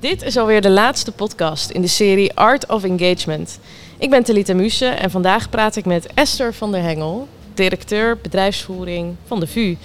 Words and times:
Dit 0.00 0.22
is 0.22 0.36
alweer 0.36 0.60
de 0.60 0.70
laatste 0.70 1.12
podcast 1.12 1.70
in 1.70 1.80
de 1.80 1.86
serie 1.86 2.34
Art 2.34 2.66
of 2.66 2.84
Engagement. 2.84 3.58
Ik 3.98 4.10
ben 4.10 4.22
Talita 4.22 4.54
Muse 4.54 4.86
en 4.86 5.10
vandaag 5.10 5.50
praat 5.50 5.76
ik 5.76 5.84
met 5.84 6.06
Esther 6.14 6.54
van 6.54 6.72
der 6.72 6.82
Hengel, 6.82 7.28
directeur 7.54 8.18
bedrijfsvoering 8.22 9.14
van 9.26 9.40
de 9.40 9.46
VU. 9.46 9.76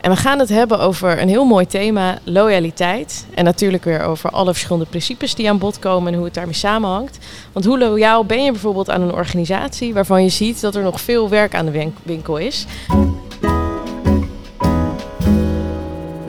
En 0.00 0.10
we 0.10 0.16
gaan 0.16 0.38
het 0.38 0.48
hebben 0.48 0.80
over 0.80 1.20
een 1.20 1.28
heel 1.28 1.44
mooi 1.44 1.66
thema, 1.66 2.18
loyaliteit. 2.24 3.26
En 3.34 3.44
natuurlijk 3.44 3.84
weer 3.84 4.02
over 4.02 4.30
alle 4.30 4.52
verschillende 4.52 4.88
principes 4.88 5.34
die 5.34 5.48
aan 5.48 5.58
bod 5.58 5.78
komen 5.78 6.08
en 6.08 6.14
hoe 6.14 6.24
het 6.24 6.34
daarmee 6.34 6.54
samenhangt. 6.54 7.18
Want 7.52 7.64
hoe 7.64 7.78
loyaal 7.78 8.24
ben 8.24 8.44
je 8.44 8.50
bijvoorbeeld 8.50 8.90
aan 8.90 9.00
een 9.00 9.14
organisatie 9.14 9.94
waarvan 9.94 10.22
je 10.22 10.28
ziet 10.28 10.60
dat 10.60 10.74
er 10.74 10.82
nog 10.82 11.00
veel 11.00 11.28
werk 11.28 11.54
aan 11.54 11.66
de 11.66 11.92
winkel 12.02 12.36
is? 12.36 12.66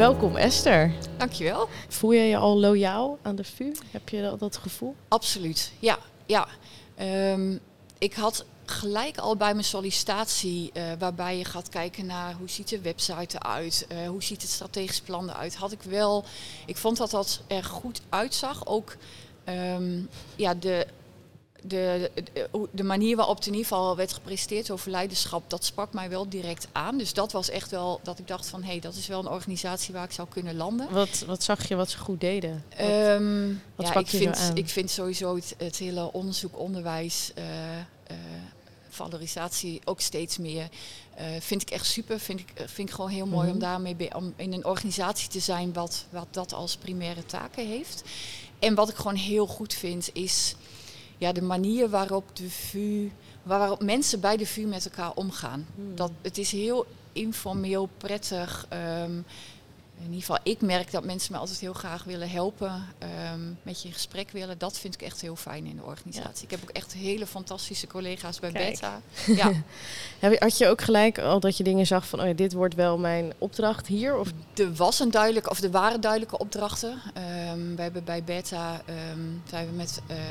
Welkom 0.02 0.36
Esther. 0.36 0.94
Dankjewel. 1.18 1.70
Voel 1.88 2.12
je 2.12 2.22
je 2.22 2.38
al 2.38 2.60
loyaal 2.60 3.18
aan 3.22 3.36
de 3.36 3.44
VU? 3.44 3.72
Heb 3.92 4.10
je 4.10 4.22
dat, 4.22 4.40
dat 4.40 4.58
gevoel? 4.58 4.96
Absoluut, 5.08 5.72
ja. 5.80 5.98
ja. 6.26 6.48
Ehm, 6.96 7.58
ik 7.98 8.14
had 8.14 8.46
gelijk 8.66 9.18
al 9.18 9.36
bij 9.36 9.54
mijn 9.54 9.66
sollicitatie, 9.66 10.72
uh, 10.74 10.84
waarbij 11.00 11.38
je 11.38 11.46
gaat 11.46 11.70
kijken 11.70 12.06
naar 12.06 12.34
hoe 12.34 12.50
ziet 12.50 12.70
de 12.70 12.82
website 12.82 13.38
eruit, 13.38 13.88
uh, 13.92 14.08
hoe 14.08 14.24
ziet 14.24 14.42
het 14.42 14.52
strategisch 14.52 15.02
plan 15.02 15.30
eruit, 15.30 15.56
had 15.56 15.72
ik 15.72 15.82
wel, 15.82 16.26
ik 16.66 16.78
vond 16.78 16.98
dat 16.98 17.12
dat 17.12 17.42
er 17.48 17.64
goed 17.64 18.02
uitzag. 18.10 18.66
Ook 18.66 18.96
um, 19.46 20.10
ja, 20.36 20.54
de 20.54 20.88
de, 21.62 22.12
de, 22.72 22.84
manier 22.84 23.16
waarop 23.16 23.36
het 23.36 23.46
in 23.46 23.54
ieder 23.54 23.68
geval 23.68 23.96
werd 23.96 24.14
gepresenteerd 24.14 24.72
over 24.72 24.92
leiderschap, 24.92 25.50
dat 25.50 25.66
sprak 25.66 25.94
mij 25.94 26.10
wel 26.10 26.30
direct 26.30 26.68
aan. 26.72 26.98
Dus 26.98 27.14
dat 27.14 27.32
was 27.32 27.50
echt 27.50 27.72
wel 27.72 28.00
dat 28.04 28.20
ik 28.20 28.28
dacht 28.28 28.48
van 28.48 28.64
hé, 28.64 28.70
hey, 28.70 28.80
dat 28.80 28.96
is 28.96 29.08
wel 29.08 29.20
een 29.20 29.30
organisatie 29.30 29.94
waar 29.94 30.04
ik 30.04 30.12
zou 30.12 30.28
kunnen 30.28 30.56
landen. 30.56 30.92
Wat, 30.92 31.24
wat 31.28 31.44
zag 31.44 31.68
je 31.68 31.76
wat 31.76 31.90
ze 31.90 31.98
goed 31.98 32.20
deden? 32.20 32.64
Um, 32.82 33.62
wat 33.76 33.88
ja, 33.88 33.96
ik, 33.96 34.08
vind, 34.08 34.52
ik 34.54 34.70
vind 34.70 34.90
sowieso 34.90 35.36
het, 35.36 35.56
het 35.58 35.78
hele 35.78 36.14
onderzoek, 36.14 36.60
onderwijs, 36.60 37.32
uh, 37.38 37.44
uh, 37.78 38.18
valorisatie 38.90 39.82
ook 39.84 40.02
steeds 40.02 40.38
meer. 40.38 40.70
Uh, 41.20 41.26
vind 41.40 41.62
ik 41.62 41.70
echt 41.70 41.86
super. 41.86 42.20
Vind 42.20 42.40
ik, 42.40 42.54
vind 42.56 42.90
ik 42.90 42.96
gewoon 42.96 43.10
heel 43.10 43.26
mooi 43.26 43.48
om 43.48 43.56
mhm. 43.56 43.62
daarmee 43.62 44.16
om 44.16 44.34
in 44.36 44.54
een 44.54 44.66
organisatie 44.66 45.30
te 45.30 45.40
zijn 45.40 45.74
wat, 45.74 46.06
wat 46.10 46.28
dat 46.32 46.54
als 46.54 46.76
primaire 46.76 47.26
taken 47.26 47.68
heeft. 47.68 48.04
En 48.60 48.76
wat 48.76 48.90
ik 48.90 48.96
gewoon 48.96 49.16
heel 49.16 49.48
goed 49.48 49.74
vind 49.74 50.10
is 50.14 50.56
ja, 51.22 51.32
de 51.32 51.42
manier 51.42 51.90
waarop 51.90 52.36
de 52.36 52.50
VU, 52.50 53.10
waarop 53.44 53.84
mensen 53.84 54.20
bij 54.20 54.38
de 54.38 54.46
VU 54.46 54.66
met 54.66 54.86
elkaar 54.86 55.12
omgaan. 55.14 55.68
Hmm. 55.76 55.96
Dat, 55.96 56.12
het 56.22 56.38
is 56.38 56.52
heel 56.52 56.86
informeel, 57.14 57.90
prettig. 57.98 58.68
Um, 59.04 59.26
in 60.02 60.14
ieder 60.14 60.20
geval, 60.20 60.40
ik 60.44 60.62
merk 60.62 60.92
dat 60.92 61.04
mensen 61.04 61.32
me 61.34 61.38
altijd 61.38 61.60
heel 61.60 61.74
graag 61.74 62.04
willen 62.04 62.30
helpen, 62.30 62.86
um, 63.34 63.58
met 63.64 63.82
je 63.82 63.88
in 63.88 63.94
gesprek 63.94 64.32
willen. 64.32 64.58
Dat 64.58 64.78
vind 64.78 64.94
ik 64.94 65.02
echt 65.02 65.22
heel 65.22 65.36
fijn 65.36 65.66
in 65.66 65.76
de 65.76 65.84
organisatie. 65.84 66.44
Ik 66.44 66.52
heb 66.52 66.62
ook 66.64 66.70
echt 66.70 66.94
hele 66.94 67.28
fantastische 67.28 67.88
collega's 67.88 68.40
bij 68.40 68.52
Beta. 68.52 69.02
Ja. 69.42 69.52
Had 70.40 70.58
je 70.58 70.68
ook 70.68 70.82
gelijk 70.82 71.20
al 71.20 71.40
dat 71.40 71.58
je 71.58 71.64
dingen 71.64 71.88
zag 71.88 72.08
van, 72.08 72.22
oh 72.22 72.28
ja, 72.28 72.34
dit 72.34 72.54
wordt 72.54 72.76
wel 72.76 72.98
mijn 72.98 73.34
opdracht 73.38 73.88
hier? 73.88 74.18
Of? 74.18 74.32
Er 74.56 74.74
was 74.74 75.00
een 75.00 75.12
duidelijke, 75.12 75.50
of 75.50 75.62
er 75.62 75.72
waren 75.72 76.02
duidelijke 76.02 76.38
opdrachten. 76.38 77.02
Um, 77.52 77.76
we 77.76 77.82
hebben 77.82 78.04
bij 78.04 78.24
Beta 78.24 78.82
um, 79.12 79.42
zijn 79.50 79.68
we 79.68 79.76
met, 79.76 80.02
uh, 80.08 80.18
uh, 80.18 80.24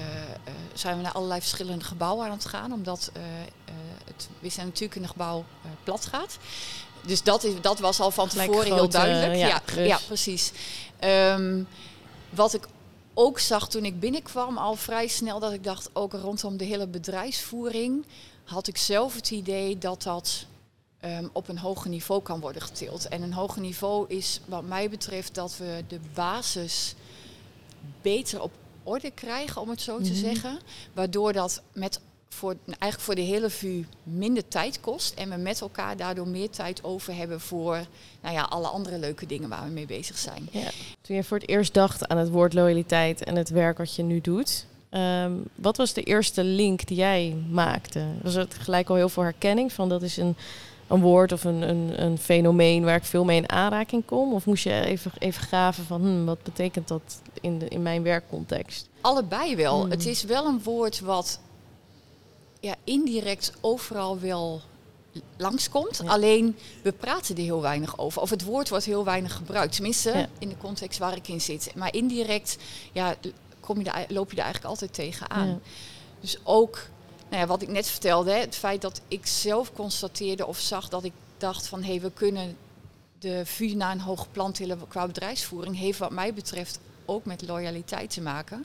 zijn 0.73 0.97
we 0.97 1.03
naar 1.03 1.13
allerlei 1.13 1.41
verschillende 1.41 1.85
gebouwen 1.85 2.27
aan 2.27 2.33
het 2.33 2.47
gaan, 2.47 2.73
omdat 2.73 3.11
uh, 3.17 3.23
het, 4.05 4.29
we 4.39 4.49
zijn 4.49 4.67
natuurlijk 4.67 4.95
in 4.95 5.03
een 5.03 5.09
gebouw 5.09 5.45
plat 5.85 6.07
gaat. 6.07 6.39
Dus 7.07 7.23
dat, 7.23 7.45
is, 7.45 7.61
dat 7.61 7.79
was 7.79 8.01
al 8.01 8.11
van 8.11 8.29
tevoren 8.29 8.75
heel 8.75 8.89
duidelijk. 8.89 9.35
Ja, 9.75 9.83
ja, 9.83 9.99
precies. 10.07 10.53
Um, 11.05 11.69
wat 12.31 12.55
ik 12.55 12.67
ook 13.15 13.39
zag 13.39 13.69
toen 13.69 13.85
ik 13.85 14.01
binnenkwam, 14.01 14.59
al 14.59 14.75
vrij 14.75 15.07
snel, 15.07 15.39
dat 15.39 15.53
ik 15.53 15.65
dacht, 15.65 15.91
ook 15.93 16.13
rondom 16.13 16.57
de 16.57 16.65
hele 16.65 16.87
bedrijfsvoering, 16.87 18.05
had 18.45 18.69
ik 18.69 18.77
zelf 18.77 19.15
het 19.15 19.31
idee 19.31 19.79
dat 19.79 20.03
dat 20.03 20.47
um, 21.05 21.31
op 21.33 21.49
een 21.49 21.59
hoger 21.59 21.91
niveau 21.91 22.23
kan 22.23 22.41
worden 22.41 22.63
getild. 22.63 23.09
En 23.09 23.23
een 23.23 23.33
hoger 23.33 23.61
niveau 23.61 24.09
is, 24.09 24.41
wat 24.47 24.63
mij 24.63 24.91
betreft, 24.91 25.35
dat 25.35 25.57
we 25.57 25.85
de 25.89 26.01
basis 26.15 26.95
beter 28.03 28.43
op 28.43 28.53
orde 28.83 29.11
krijgen, 29.11 29.61
om 29.61 29.69
het 29.69 29.81
zo 29.81 29.99
te 29.99 30.11
mhm. 30.11 30.21
zeggen. 30.21 30.59
Waardoor 30.93 31.33
dat 31.33 31.63
met 31.73 32.01
voor, 32.35 32.57
eigenlijk 32.67 33.01
voor 33.01 33.15
de 33.15 33.21
hele 33.21 33.51
VU 33.51 33.85
minder 34.03 34.49
tijd 34.49 34.81
kost. 34.81 35.15
En 35.15 35.31
we 35.31 35.37
met 35.37 35.61
elkaar 35.61 35.97
daardoor 35.97 36.29
meer 36.29 36.51
tijd 36.51 36.85
over 36.85 37.15
hebben 37.15 37.41
voor 37.41 37.81
nou 38.23 38.35
ja, 38.35 38.43
alle 38.43 38.67
andere 38.67 38.99
leuke 38.99 39.27
dingen 39.27 39.49
waar 39.49 39.65
we 39.65 39.71
mee 39.71 39.87
bezig 39.87 40.19
zijn. 40.19 40.49
Ja. 40.51 40.71
Toen 41.01 41.17
je 41.17 41.25
voor 41.25 41.39
het 41.39 41.49
eerst 41.49 41.75
dacht 41.75 42.09
aan 42.09 42.19
het 42.19 42.31
woord 42.31 42.53
loyaliteit 42.53 43.25
en 43.25 43.37
het 43.37 43.49
werk 43.49 43.79
wat 43.79 43.95
je 43.95 44.03
nu 44.03 44.21
doet. 44.21 44.67
Ehm, 44.91 45.33
wat 45.55 45.77
was 45.77 45.93
de 45.93 46.03
eerste 46.03 46.45
link 46.45 46.87
die 46.87 46.97
jij 46.97 47.37
maakte? 47.51 48.05
Was 48.23 48.35
het 48.35 48.55
gelijk 48.55 48.89
al 48.89 48.97
heel 48.97 49.09
veel 49.09 49.23
herkenning 49.23 49.73
van 49.73 49.89
dat 49.89 50.03
is 50.03 50.17
een, 50.17 50.37
een 50.87 51.01
woord 51.01 51.33
of 51.33 51.45
een, 51.45 51.69
een, 51.69 52.03
een 52.03 52.19
fenomeen 52.19 52.85
waar 52.85 52.97
ik 52.97 53.05
veel 53.05 53.25
mee 53.25 53.37
in 53.37 53.51
aanraking 53.51 54.05
kom? 54.05 54.33
Of 54.33 54.47
moest 54.47 54.65
je 54.65 54.85
even, 54.85 55.13
even 55.19 55.43
graven 55.43 55.85
van 55.85 56.01
hm, 56.01 56.25
wat 56.25 56.43
betekent 56.43 56.89
dat 56.89 57.21
in, 57.41 57.59
de, 57.59 57.69
in 57.69 57.83
mijn 57.83 58.03
werkcontext? 58.03 58.89
Allebei 59.01 59.57
wel. 59.57 59.81
Hmm. 59.81 59.91
Het 59.91 60.07
is 60.07 60.25
wel 60.25 60.47
een 60.47 60.61
woord 60.63 61.01
wat 61.01 61.41
ja, 62.61 62.75
indirect 62.85 63.53
overal 63.61 64.21
wel 64.21 64.61
langskomt. 65.37 66.03
Alleen 66.07 66.57
we 66.83 66.93
praten 66.93 67.37
er 67.37 67.43
heel 67.43 67.61
weinig 67.61 67.99
over. 67.99 68.23
Of 68.23 68.31
het 68.31 68.45
woord 68.45 68.69
wordt 68.69 68.85
heel 68.85 69.05
weinig 69.05 69.33
gebruikt. 69.33 69.75
Tenminste, 69.75 70.29
in 70.39 70.49
de 70.49 70.57
context 70.57 70.99
waar 70.99 71.17
ik 71.17 71.29
in 71.29 71.41
zit. 71.41 71.73
Maar 71.75 71.95
indirect 71.95 72.59
ja, 72.93 73.15
kom 73.61 73.79
je 73.79 73.85
daar, 73.85 74.05
loop 74.09 74.31
je 74.31 74.37
er 74.37 74.43
eigenlijk 74.43 74.73
altijd 74.73 74.95
tegenaan. 74.95 75.49
Ja. 75.49 75.59
Dus 76.21 76.39
ook 76.43 76.89
nou 77.29 77.43
ja, 77.43 77.49
wat 77.49 77.63
ik 77.63 77.69
net 77.69 77.89
vertelde, 77.89 78.33
het 78.33 78.57
feit 78.57 78.81
dat 78.81 79.01
ik 79.09 79.27
zelf 79.27 79.73
constateerde 79.73 80.47
of 80.47 80.59
zag 80.59 80.89
dat 80.89 81.05
ik 81.05 81.13
dacht 81.39 81.67
van 81.67 81.83
hé, 81.83 81.91
hey, 81.91 82.01
we 82.01 82.11
kunnen 82.13 82.57
de 83.19 83.43
VU 83.45 83.75
naar 83.75 83.93
een 83.93 84.01
hoog 84.01 84.31
plan 84.31 84.53
tillen 84.53 84.89
qua 84.89 85.07
bedrijfsvoering, 85.07 85.77
heeft 85.77 85.99
wat 85.99 86.11
mij 86.11 86.35
betreft 86.35 86.79
ook 87.05 87.25
met 87.25 87.47
loyaliteit 87.47 88.11
te 88.11 88.21
maken. 88.21 88.65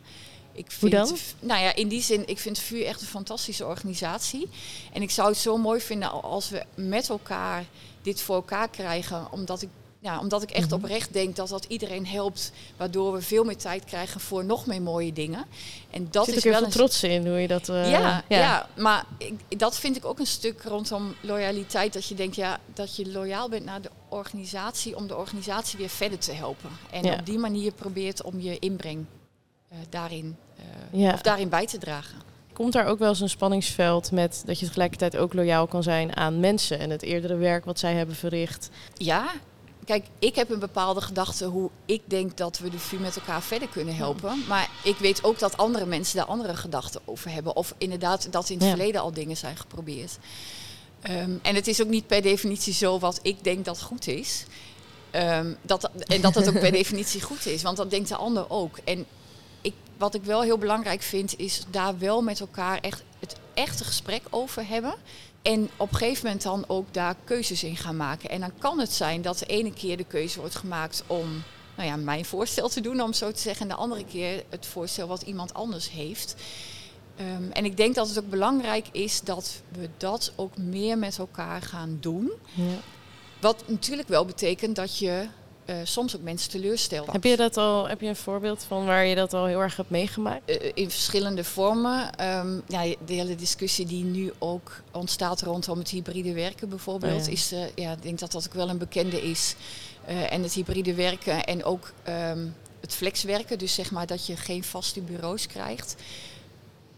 Ik 0.55 0.71
vind, 0.71 0.79
Hoe 0.79 0.89
dan? 0.89 1.17
Nou 1.39 1.61
ja, 1.61 1.75
in 1.75 1.87
die 1.87 2.01
zin, 2.01 2.27
ik 2.27 2.39
vind 2.39 2.59
VU 2.59 2.81
echt 2.81 3.01
een 3.01 3.07
fantastische 3.07 3.65
organisatie. 3.65 4.49
En 4.93 5.01
ik 5.01 5.11
zou 5.11 5.27
het 5.27 5.37
zo 5.37 5.57
mooi 5.57 5.81
vinden 5.81 6.11
als 6.23 6.49
we 6.49 6.63
met 6.75 7.09
elkaar 7.09 7.65
dit 8.01 8.21
voor 8.21 8.35
elkaar 8.35 8.69
krijgen. 8.69 9.27
Omdat 9.31 9.61
ik, 9.61 9.69
ja, 9.99 10.19
omdat 10.19 10.41
ik 10.43 10.51
echt 10.51 10.69
mhm. 10.69 10.75
oprecht 10.75 11.13
denk 11.13 11.35
dat 11.35 11.49
dat 11.49 11.65
iedereen 11.65 12.07
helpt. 12.07 12.51
Waardoor 12.77 13.13
we 13.13 13.21
veel 13.21 13.43
meer 13.43 13.57
tijd 13.57 13.85
krijgen 13.85 14.19
voor 14.19 14.45
nog 14.45 14.65
meer 14.65 14.81
mooie 14.81 15.13
dingen. 15.13 15.45
En 15.89 16.07
dat 16.11 16.25
Zit 16.25 16.35
is 16.35 16.43
wel 16.43 16.63
een 16.63 16.69
trots 16.69 17.03
in 17.03 17.27
hoe 17.27 17.39
je 17.39 17.47
dat. 17.47 17.69
Uh, 17.69 17.89
ja, 17.89 18.23
ja, 18.27 18.37
ja. 18.37 18.69
maar 18.75 19.05
ik, 19.17 19.59
dat 19.59 19.79
vind 19.79 19.95
ik 19.95 20.05
ook 20.05 20.19
een 20.19 20.27
stuk 20.27 20.61
rondom 20.63 21.15
loyaliteit. 21.21 21.93
Dat 21.93 22.07
je 22.07 22.15
denkt 22.15 22.35
ja, 22.35 22.59
dat 22.73 22.95
je 22.95 23.11
loyaal 23.11 23.49
bent 23.49 23.65
naar 23.65 23.81
de 23.81 23.91
organisatie 24.09 24.95
om 24.95 25.07
de 25.07 25.15
organisatie 25.15 25.79
weer 25.79 25.89
verder 25.89 26.19
te 26.19 26.31
helpen. 26.31 26.69
En 26.91 27.13
op 27.19 27.25
die 27.25 27.37
manier 27.37 27.71
probeert 27.71 28.21
om 28.21 28.39
je 28.39 28.59
inbreng 28.59 29.05
uh, 29.71 29.77
daarin 29.89 30.37
ja. 30.91 31.13
of 31.13 31.21
daarin 31.21 31.49
bij 31.49 31.65
te 31.65 31.77
dragen. 31.77 32.23
Komt 32.53 32.73
daar 32.73 32.85
ook 32.85 32.99
wel 32.99 33.09
eens 33.09 33.19
een 33.19 33.29
spanningsveld 33.29 34.11
met 34.11 34.43
dat 34.45 34.59
je 34.59 34.65
tegelijkertijd 34.65 35.17
ook 35.17 35.33
loyaal 35.33 35.67
kan 35.67 35.83
zijn 35.83 36.15
aan 36.15 36.39
mensen 36.39 36.79
en 36.79 36.89
het 36.89 37.01
eerdere 37.01 37.35
werk 37.35 37.65
wat 37.65 37.79
zij 37.79 37.93
hebben 37.93 38.15
verricht? 38.15 38.69
Ja, 38.93 39.31
Kijk, 39.85 40.05
ik 40.19 40.35
heb 40.35 40.49
een 40.49 40.59
bepaalde 40.59 41.01
gedachte 41.01 41.45
hoe 41.45 41.69
ik 41.85 42.01
denk 42.05 42.37
dat 42.37 42.57
we 42.57 42.69
de 42.69 42.79
VU 42.79 42.97
met 42.97 43.15
elkaar 43.15 43.41
verder 43.41 43.67
kunnen 43.67 43.95
helpen. 43.95 44.43
Maar 44.47 44.69
ik 44.83 44.97
weet 44.97 45.23
ook 45.23 45.39
dat 45.39 45.57
andere 45.57 45.85
mensen 45.85 46.17
daar 46.17 46.25
andere 46.25 46.55
gedachten 46.55 47.01
over 47.05 47.31
hebben. 47.31 47.55
Of 47.55 47.73
inderdaad 47.77 48.31
dat 48.31 48.49
in 48.49 48.57
het 48.57 48.67
verleden 48.67 49.01
al 49.01 49.11
dingen 49.11 49.37
zijn 49.37 49.57
geprobeerd. 49.57 50.17
Um, 51.09 51.39
en 51.41 51.55
het 51.55 51.67
is 51.67 51.81
ook 51.81 51.87
niet 51.87 52.07
per 52.07 52.21
definitie 52.21 52.73
zo 52.73 52.99
wat 52.99 53.19
ik 53.21 53.43
denk 53.43 53.65
dat 53.65 53.81
goed 53.81 54.07
is. 54.07 54.45
Um, 55.11 55.57
dat, 55.61 55.89
en 56.05 56.21
dat 56.21 56.35
het 56.35 56.47
ook 56.47 56.59
per 56.59 56.71
definitie 56.81 57.21
goed 57.21 57.45
is. 57.45 57.61
Want 57.61 57.77
dat 57.77 57.89
denkt 57.89 58.09
de 58.09 58.15
ander 58.15 58.49
ook. 58.49 58.77
En 58.83 59.05
wat 59.97 60.13
ik 60.13 60.23
wel 60.23 60.41
heel 60.41 60.57
belangrijk 60.57 61.01
vind, 61.01 61.39
is 61.39 61.63
daar 61.69 61.97
wel 61.97 62.21
met 62.21 62.39
elkaar 62.39 62.79
echt 62.79 63.03
het 63.19 63.35
echte 63.53 63.83
gesprek 63.83 64.21
over 64.29 64.67
hebben. 64.67 64.95
En 65.41 65.69
op 65.77 65.91
een 65.91 65.97
gegeven 65.97 66.25
moment 66.25 66.43
dan 66.43 66.63
ook 66.67 66.93
daar 66.93 67.15
keuzes 67.23 67.63
in 67.63 67.77
gaan 67.77 67.97
maken. 67.97 68.29
En 68.29 68.39
dan 68.39 68.51
kan 68.57 68.79
het 68.79 68.93
zijn 68.93 69.21
dat 69.21 69.37
de 69.37 69.45
ene 69.45 69.73
keer 69.73 69.97
de 69.97 70.03
keuze 70.03 70.39
wordt 70.39 70.55
gemaakt 70.55 71.03
om 71.07 71.43
nou 71.75 71.89
ja, 71.89 71.95
mijn 71.95 72.25
voorstel 72.25 72.69
te 72.69 72.81
doen, 72.81 73.01
om 73.01 73.13
zo 73.13 73.31
te 73.31 73.41
zeggen. 73.41 73.61
En 73.61 73.67
de 73.67 73.81
andere 73.81 74.05
keer 74.05 74.43
het 74.49 74.65
voorstel 74.65 75.07
wat 75.07 75.21
iemand 75.21 75.53
anders 75.53 75.89
heeft. 75.89 76.35
Um, 77.19 77.51
en 77.51 77.65
ik 77.65 77.77
denk 77.77 77.95
dat 77.95 78.07
het 78.07 78.19
ook 78.19 78.29
belangrijk 78.29 78.87
is 78.91 79.21
dat 79.21 79.61
we 79.71 79.89
dat 79.97 80.31
ook 80.35 80.57
meer 80.57 80.97
met 80.97 81.17
elkaar 81.17 81.61
gaan 81.61 81.97
doen. 82.01 82.31
Ja. 82.53 82.63
Wat 83.41 83.63
natuurlijk 83.67 84.07
wel 84.07 84.25
betekent 84.25 84.75
dat 84.75 84.97
je 84.97 85.27
uh, 85.65 85.75
soms 85.83 86.15
ook 86.15 86.21
mensen 86.21 86.49
teleurstellen. 86.49 87.11
Heb 87.11 87.23
je 87.23 87.35
dat 87.35 87.57
al? 87.57 87.87
Heb 87.87 88.01
je 88.01 88.07
een 88.07 88.15
voorbeeld 88.15 88.63
van 88.63 88.85
waar 88.85 89.05
je 89.05 89.15
dat 89.15 89.33
al 89.33 89.45
heel 89.45 89.61
erg 89.61 89.75
hebt 89.75 89.89
meegemaakt? 89.89 90.49
Uh, 90.49 90.71
in 90.73 90.89
verschillende 90.89 91.43
vormen. 91.43 92.27
Um, 92.37 92.61
ja, 92.67 92.95
de 93.05 93.13
hele 93.13 93.35
discussie 93.35 93.85
die 93.85 94.03
nu 94.03 94.33
ook 94.39 94.81
ontstaat 94.91 95.41
rondom 95.41 95.79
het 95.79 95.89
hybride 95.89 96.33
werken 96.33 96.69
bijvoorbeeld, 96.69 97.21
oh 97.21 97.25
ja. 97.25 97.31
is, 97.31 97.53
uh, 97.53 97.59
ja, 97.75 97.91
ik 97.91 98.01
denk 98.01 98.19
dat 98.19 98.31
dat 98.31 98.45
ook 98.47 98.53
wel 98.53 98.69
een 98.69 98.77
bekende 98.77 99.21
is. 99.21 99.55
eh, 100.05 100.33
en 100.33 100.43
het 100.43 100.53
hybride 100.53 100.93
werken 100.93 101.45
en 101.45 101.63
ook 101.63 101.93
ehm, 102.03 102.47
het 102.79 102.93
flexwerken, 102.93 103.57
dus 103.57 103.73
zeg 103.73 103.91
maar 103.91 104.07
dat 104.07 104.25
je 104.25 104.37
geen 104.37 104.63
vaste 104.63 105.01
bureaus 105.01 105.47
krijgt, 105.47 105.95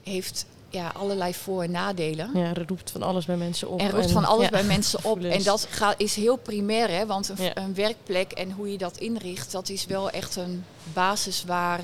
heeft 0.03 0.45
ja, 0.69 0.91
allerlei 0.95 1.33
voor- 1.33 1.63
en 1.63 1.71
nadelen. 1.71 2.29
Ja, 2.33 2.53
er 2.53 2.67
roept 2.67 2.91
van 2.91 3.01
alles 3.03 3.25
bij 3.25 3.37
mensen 3.37 3.69
op. 3.69 3.79
En 3.79 3.89
roept 3.89 4.11
van 4.11 4.25
alles 4.25 4.43
ja, 4.43 4.49
bij 4.49 4.63
mensen 4.63 4.99
op. 5.03 5.23
En 5.23 5.43
dat 5.43 5.67
is 5.97 6.15
heel 6.15 6.35
primair, 6.35 6.89
hè? 6.89 7.05
want 7.05 7.29
een, 7.29 7.43
Ja. 7.43 7.57
een 7.57 7.73
werkplek 7.75 8.31
en 8.31 8.51
hoe 8.51 8.71
je 8.71 8.77
dat 8.77 8.97
inricht, 8.97 9.51
dat 9.51 9.69
is 9.69 9.85
wel 9.85 10.09
echt 10.09 10.35
een 10.35 10.65
basis 10.93 11.43
waar 11.43 11.79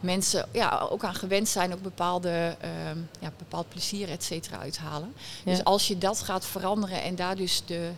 mensen 0.00 0.48
ja, 0.52 0.86
ook 0.90 1.04
aan 1.04 1.14
gewend 1.14 1.48
zijn, 1.48 1.72
ook 1.72 1.82
bepaalde, 1.82 2.56
ehm, 2.60 2.98
ja, 3.20 3.32
bepaald 3.38 3.68
plezier 3.68 4.08
et 4.10 4.24
cetera 4.24 4.58
uithalen. 4.58 5.14
Dus 5.44 5.64
als 5.64 5.88
je 5.88 5.98
dat 5.98 6.20
gaat 6.20 6.46
veranderen 6.46 7.02
en 7.02 7.14
daar 7.16 7.36
dus 7.36 7.62
de, 7.66 7.90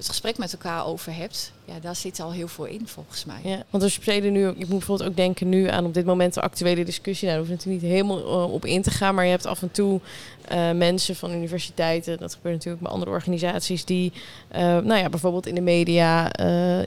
het 0.00 0.08
gesprek 0.08 0.38
met 0.38 0.52
elkaar 0.52 0.86
over 0.86 1.14
hebt, 1.14 1.52
ja, 1.64 1.80
daar 1.80 1.96
zit 1.96 2.20
al 2.20 2.32
heel 2.32 2.48
veel 2.48 2.64
in 2.64 2.88
volgens 2.88 3.24
mij. 3.24 3.40
Ja, 3.42 3.62
want 3.70 3.82
er 3.82 3.90
spelen 3.90 4.32
nu, 4.32 4.48
ik 4.48 4.56
moet 4.56 4.68
bijvoorbeeld 4.68 5.08
ook 5.08 5.16
denken 5.16 5.48
nu 5.48 5.68
aan 5.68 5.84
op 5.84 5.94
dit 5.94 6.04
moment 6.04 6.34
de 6.34 6.40
actuele 6.40 6.84
discussie. 6.84 7.28
Nou, 7.28 7.38
daar 7.38 7.48
hoef 7.48 7.48
je 7.48 7.54
natuurlijk 7.54 7.82
niet 7.82 7.92
helemaal 7.92 8.44
eh, 8.44 8.52
op 8.52 8.64
in 8.64 8.82
te 8.82 8.90
gaan, 8.90 9.14
maar 9.14 9.24
je 9.24 9.30
hebt 9.30 9.46
af 9.46 9.62
en 9.62 9.70
toe 9.70 10.00
eh, 10.48 10.70
mensen 10.70 11.16
van 11.16 11.32
universiteiten, 11.32 12.18
dat 12.18 12.34
gebeurt 12.34 12.54
natuurlijk 12.54 12.82
bij 12.82 12.92
andere 12.92 13.10
organisaties, 13.10 13.84
die 13.84 14.12
eh, 14.48 14.60
nou 14.62 14.94
ja, 14.94 15.08
bijvoorbeeld 15.08 15.46
in 15.46 15.54
de 15.54 15.60
media 15.60 16.38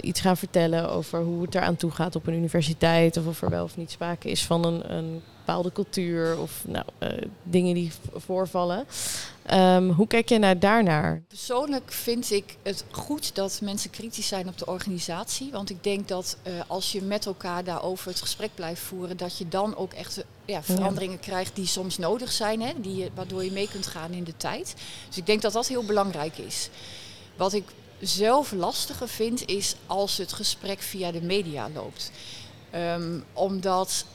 iets 0.02 0.22
gaan 0.22 0.38
vertellen 0.38 0.90
over 0.90 1.22
hoe 1.22 1.42
het 1.42 1.56
eraan 1.56 1.76
toe 1.76 1.92
gaat 1.92 2.16
op 2.16 2.28
een 2.28 2.34
universiteit. 2.34 3.18
Of 3.18 3.26
of 3.26 3.42
er 3.42 3.50
wel 3.50 3.64
of 3.64 3.78
niet 3.78 3.92
sprake 3.92 4.30
is 4.30 4.46
van 4.46 4.66
een, 4.66 4.94
een 4.94 5.22
bepaalde 5.46 5.72
cultuur 5.72 6.40
of 6.40 6.52
nou, 6.68 6.86
eh, 6.98 7.10
dingen 7.44 7.74
die 7.74 7.92
voorvallen. 8.16 8.86
Ehm, 9.46 9.88
hoe 9.90 10.08
kijk 10.08 10.30
je 10.30 10.38
naar 10.40 10.60
daarnaar? 10.60 11.22
Persoonlijk 11.28 11.92
vind 11.92 12.32
ik 12.32 12.56
het 12.62 12.84
goed 12.92 13.36
dat 13.36 13.60
mensen 13.62 13.90
kritisch 13.90 14.28
zijn 14.28 14.48
op 14.48 14.58
de 14.58 14.66
organisatie. 14.66 15.52
Want 15.52 15.70
ik 15.70 15.84
denk 15.84 16.08
dat 16.08 16.38
eh, 16.44 16.54
als 16.68 16.92
je 16.92 17.02
met 17.02 17.26
elkaar 17.26 17.64
daarover 17.64 18.08
het 18.10 18.22
gesprek 18.22 18.50
blijft 18.56 18.82
voeren, 18.82 19.18
dat 19.18 19.38
je 19.38 19.48
dan 19.48 19.76
ook 19.76 19.94
echt 19.94 20.18
eh, 20.18 20.24
ja, 20.46 20.64
veranderingen 20.64 21.20
krijgt 21.20 21.56
die 21.56 21.68
soms 21.68 21.98
nodig 21.98 22.32
zijn, 22.32 22.62
hè, 22.62 22.72
die, 22.82 22.96
je- 22.96 23.10
waardoor 23.14 23.44
je 23.44 23.52
mee 23.52 23.70
kunt 23.70 23.88
gaan 23.88 24.12
in 24.12 24.24
de 24.24 24.38
tijd. 24.38 24.76
Dus 25.08 25.18
ik 25.18 25.26
denk 25.26 25.42
dat 25.42 25.54
dat 25.54 25.68
heel 25.68 25.84
belangrijk 25.86 26.38
is. 26.38 26.70
Wat 27.36 27.54
ik 27.54 27.64
zelf 28.00 28.52
lastiger 28.52 29.08
vind, 29.08 29.46
is 29.48 29.76
als 29.88 30.18
het 30.18 30.34
gesprek 30.34 30.80
via 30.82 31.12
de 31.12 31.22
media 31.22 31.70
loopt. 31.74 32.12
Ehm, 32.70 33.20
omdat 33.34 34.06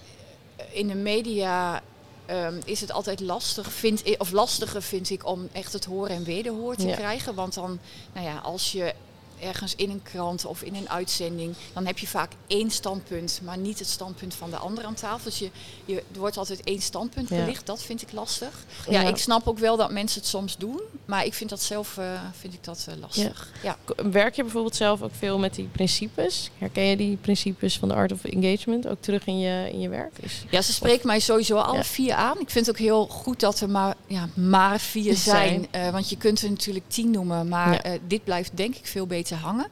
in 0.70 0.88
de 0.88 0.94
media 0.94 1.82
ehm, 2.26 2.60
is 2.64 2.80
het 2.80 2.92
altijd 2.92 3.20
lastig, 3.20 3.72
vind 3.72 4.06
ik, 4.06 4.20
of 4.20 4.30
lastiger 4.30 4.82
vind 4.82 5.10
ik, 5.10 5.26
om 5.26 5.48
echt 5.52 5.72
het 5.72 5.84
horen 5.84 6.10
en 6.16 6.24
wederhoor 6.24 6.76
te 6.76 6.86
Ja. 6.86 6.94
krijgen. 6.96 7.34
Want 7.34 7.54
dan, 7.54 7.78
nou 8.12 8.26
ja, 8.26 8.38
als 8.38 8.72
je 8.72 8.94
ergens 9.40 9.74
in 9.74 9.90
een 9.90 10.02
krant 10.02 10.44
of 10.44 10.62
in 10.62 10.74
een 10.74 10.88
uitzending, 10.90 11.54
dan 11.72 11.86
heb 11.86 11.98
je 11.98 12.06
vaak 12.06 12.32
één 12.46 12.70
standpunt, 12.70 13.40
maar 13.44 13.58
niet 13.58 13.78
het 13.78 13.88
standpunt 13.88 14.34
van 14.34 14.50
de 14.50 14.56
ander 14.56 14.84
aan 14.84 14.94
tafel. 14.94 15.24
Dus 15.30 15.38
je, 15.38 15.50
je, 15.84 15.94
er 16.12 16.18
wordt 16.18 16.36
altijd 16.36 16.60
één 16.64 16.80
standpunt 16.82 17.28
Ja. 17.28 17.36
belicht, 17.36 17.66
dat 17.66 17.82
vind 17.82 18.02
ik 18.02 18.12
lastig. 18.12 18.64
Ja, 18.88 19.00
Ja. 19.00 19.08
ik 19.08 19.16
snap 19.16 19.48
ook 19.48 19.58
wel 19.58 19.76
dat 19.76 19.90
mensen 19.90 20.20
het 20.20 20.28
soms 20.28 20.56
doen, 20.56 20.80
maar 21.04 21.24
ik 21.24 21.34
vind 21.34 21.50
dat 21.50 21.62
zelf 21.62 21.96
eh, 21.98 22.20
vind 22.38 22.54
ik 22.54 22.64
dat, 22.64 22.86
eh, 22.88 22.94
lastig. 23.00 23.52
Ja. 23.62 23.76
Werk 24.10 24.34
je 24.34 24.42
bijvoorbeeld 24.42 24.76
zelf 24.76 25.02
ook 25.02 25.14
veel 25.18 25.38
met 25.38 25.54
die 25.54 25.68
principes? 25.72 26.50
Herken 26.58 26.82
je 26.84 26.96
die 26.96 27.16
principes 27.16 27.78
van 27.78 27.88
de 27.88 27.94
Art 27.94 28.12
of 28.12 28.24
Engagement 28.24 28.86
ook 28.86 29.00
terug 29.00 29.26
in 29.26 29.38
je, 29.38 29.68
in 29.72 29.80
je 29.80 29.88
werk? 29.88 30.18
Is- 30.20 30.44
Ja, 30.50 30.62
ze 30.62 30.72
spreken 30.72 31.06
mij 31.06 31.20
sowieso 31.20 31.56
alle 31.56 31.84
vier 31.84 32.14
aan. 32.14 32.40
Ik 32.40 32.50
vind 32.50 32.66
het 32.66 32.74
ook 32.74 32.80
heel 32.82 33.06
goed 33.06 33.40
dat 33.40 33.60
er 33.60 33.70
maar, 33.70 33.94
ja, 34.06 34.28
maar 34.34 34.80
vier 34.80 35.16
Zijn. 35.16 35.68
zijn. 35.70 35.86
Eh, 35.86 35.92
want 35.92 36.08
je 36.10 36.16
kunt 36.16 36.42
er 36.42 36.50
natuurlijk 36.50 36.84
tien 36.88 37.10
noemen, 37.10 37.48
maar 37.48 37.96
dit 38.06 38.24
blijft 38.24 38.56
denk 38.56 38.74
ik 38.76 38.86
veel 38.86 39.06
beter 39.06 39.27
hangen. 39.34 39.66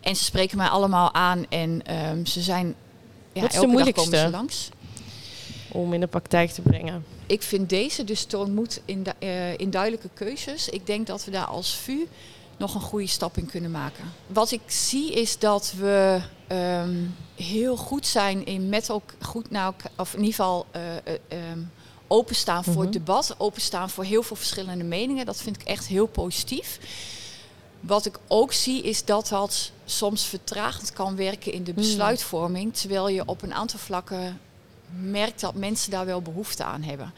En 0.00 0.16
ze 0.16 0.24
spreken 0.24 0.56
mij 0.56 0.68
allemaal 0.68 1.14
aan 1.14 1.46
en 1.48 1.86
ehm, 1.86 2.24
ze 2.24 2.40
zijn... 2.42 2.74
Ja, 3.32 3.40
Wat 3.40 3.50
is 3.52 3.56
de 3.58 3.64
elke 3.64 3.66
dag 3.66 3.70
moeilijkste? 3.84 4.10
komen 4.10 4.26
ze 4.26 4.30
langs. 4.36 4.68
om 5.68 5.92
in 5.92 6.00
de 6.00 6.06
praktijk 6.06 6.50
te 6.50 6.62
brengen. 6.62 7.04
Ik 7.26 7.42
vind 7.42 7.68
deze 7.68 8.04
dus 8.04 8.26
moed 8.48 8.80
in, 8.84 9.04
eh, 9.18 9.58
in 9.58 9.70
duidelijke 9.70 10.08
keuzes. 10.14 10.68
Ik 10.68 10.86
denk 10.86 11.06
dat 11.06 11.24
we 11.24 11.30
daar 11.30 11.44
als 11.44 11.74
VU 11.74 12.06
nog 12.56 12.74
een 12.74 12.80
goede 12.80 13.06
stap 13.06 13.36
in 13.36 13.46
kunnen 13.46 13.70
maken. 13.70 14.04
Wat 14.26 14.50
ik 14.50 14.60
zie 14.66 15.12
is 15.12 15.38
dat 15.38 15.74
we 15.78 16.20
ehm, 16.46 16.94
heel 17.34 17.76
goed 17.76 18.06
zijn 18.06 18.46
in 18.46 18.68
met 18.68 18.90
ook 18.90 19.14
goed 19.20 19.50
naar 19.50 19.64
elkaar, 19.64 19.90
of 19.96 20.12
in 20.12 20.18
ieder 20.18 20.34
geval 20.34 20.66
eh, 20.70 20.96
eh, 20.96 21.02
ehm, 21.28 21.58
openstaan 22.06 22.64
voor 22.64 22.72
Mhm. 22.74 22.82
het 22.82 22.92
debat, 22.92 23.34
openstaan 23.38 23.90
voor 23.90 24.04
heel 24.04 24.22
veel 24.22 24.36
verschillende 24.36 24.84
meningen. 24.84 25.26
Dat 25.26 25.36
vind 25.42 25.60
ik 25.60 25.66
echt 25.66 25.86
heel 25.86 26.06
positief. 26.06 26.78
Wat 27.86 28.06
ik 28.06 28.18
ook 28.28 28.52
zie 28.52 28.82
is 28.82 29.04
dat 29.04 29.28
dat 29.28 29.70
soms 29.84 30.24
vertragend 30.26 30.92
kan 30.92 31.16
werken 31.16 31.52
in 31.52 31.64
de 31.64 31.72
Hmm. 31.72 31.82
besluitvorming, 31.82 32.74
terwijl 32.76 33.08
je 33.08 33.22
op 33.26 33.42
een 33.42 33.54
aantal 33.54 33.78
vlakken 33.78 34.40
merkt 35.00 35.40
dat 35.40 35.54
mensen 35.54 35.90
daar 35.90 36.06
wel 36.06 36.22
behoefte 36.22 36.64
aan 36.64 36.82
hebben. 36.82 37.12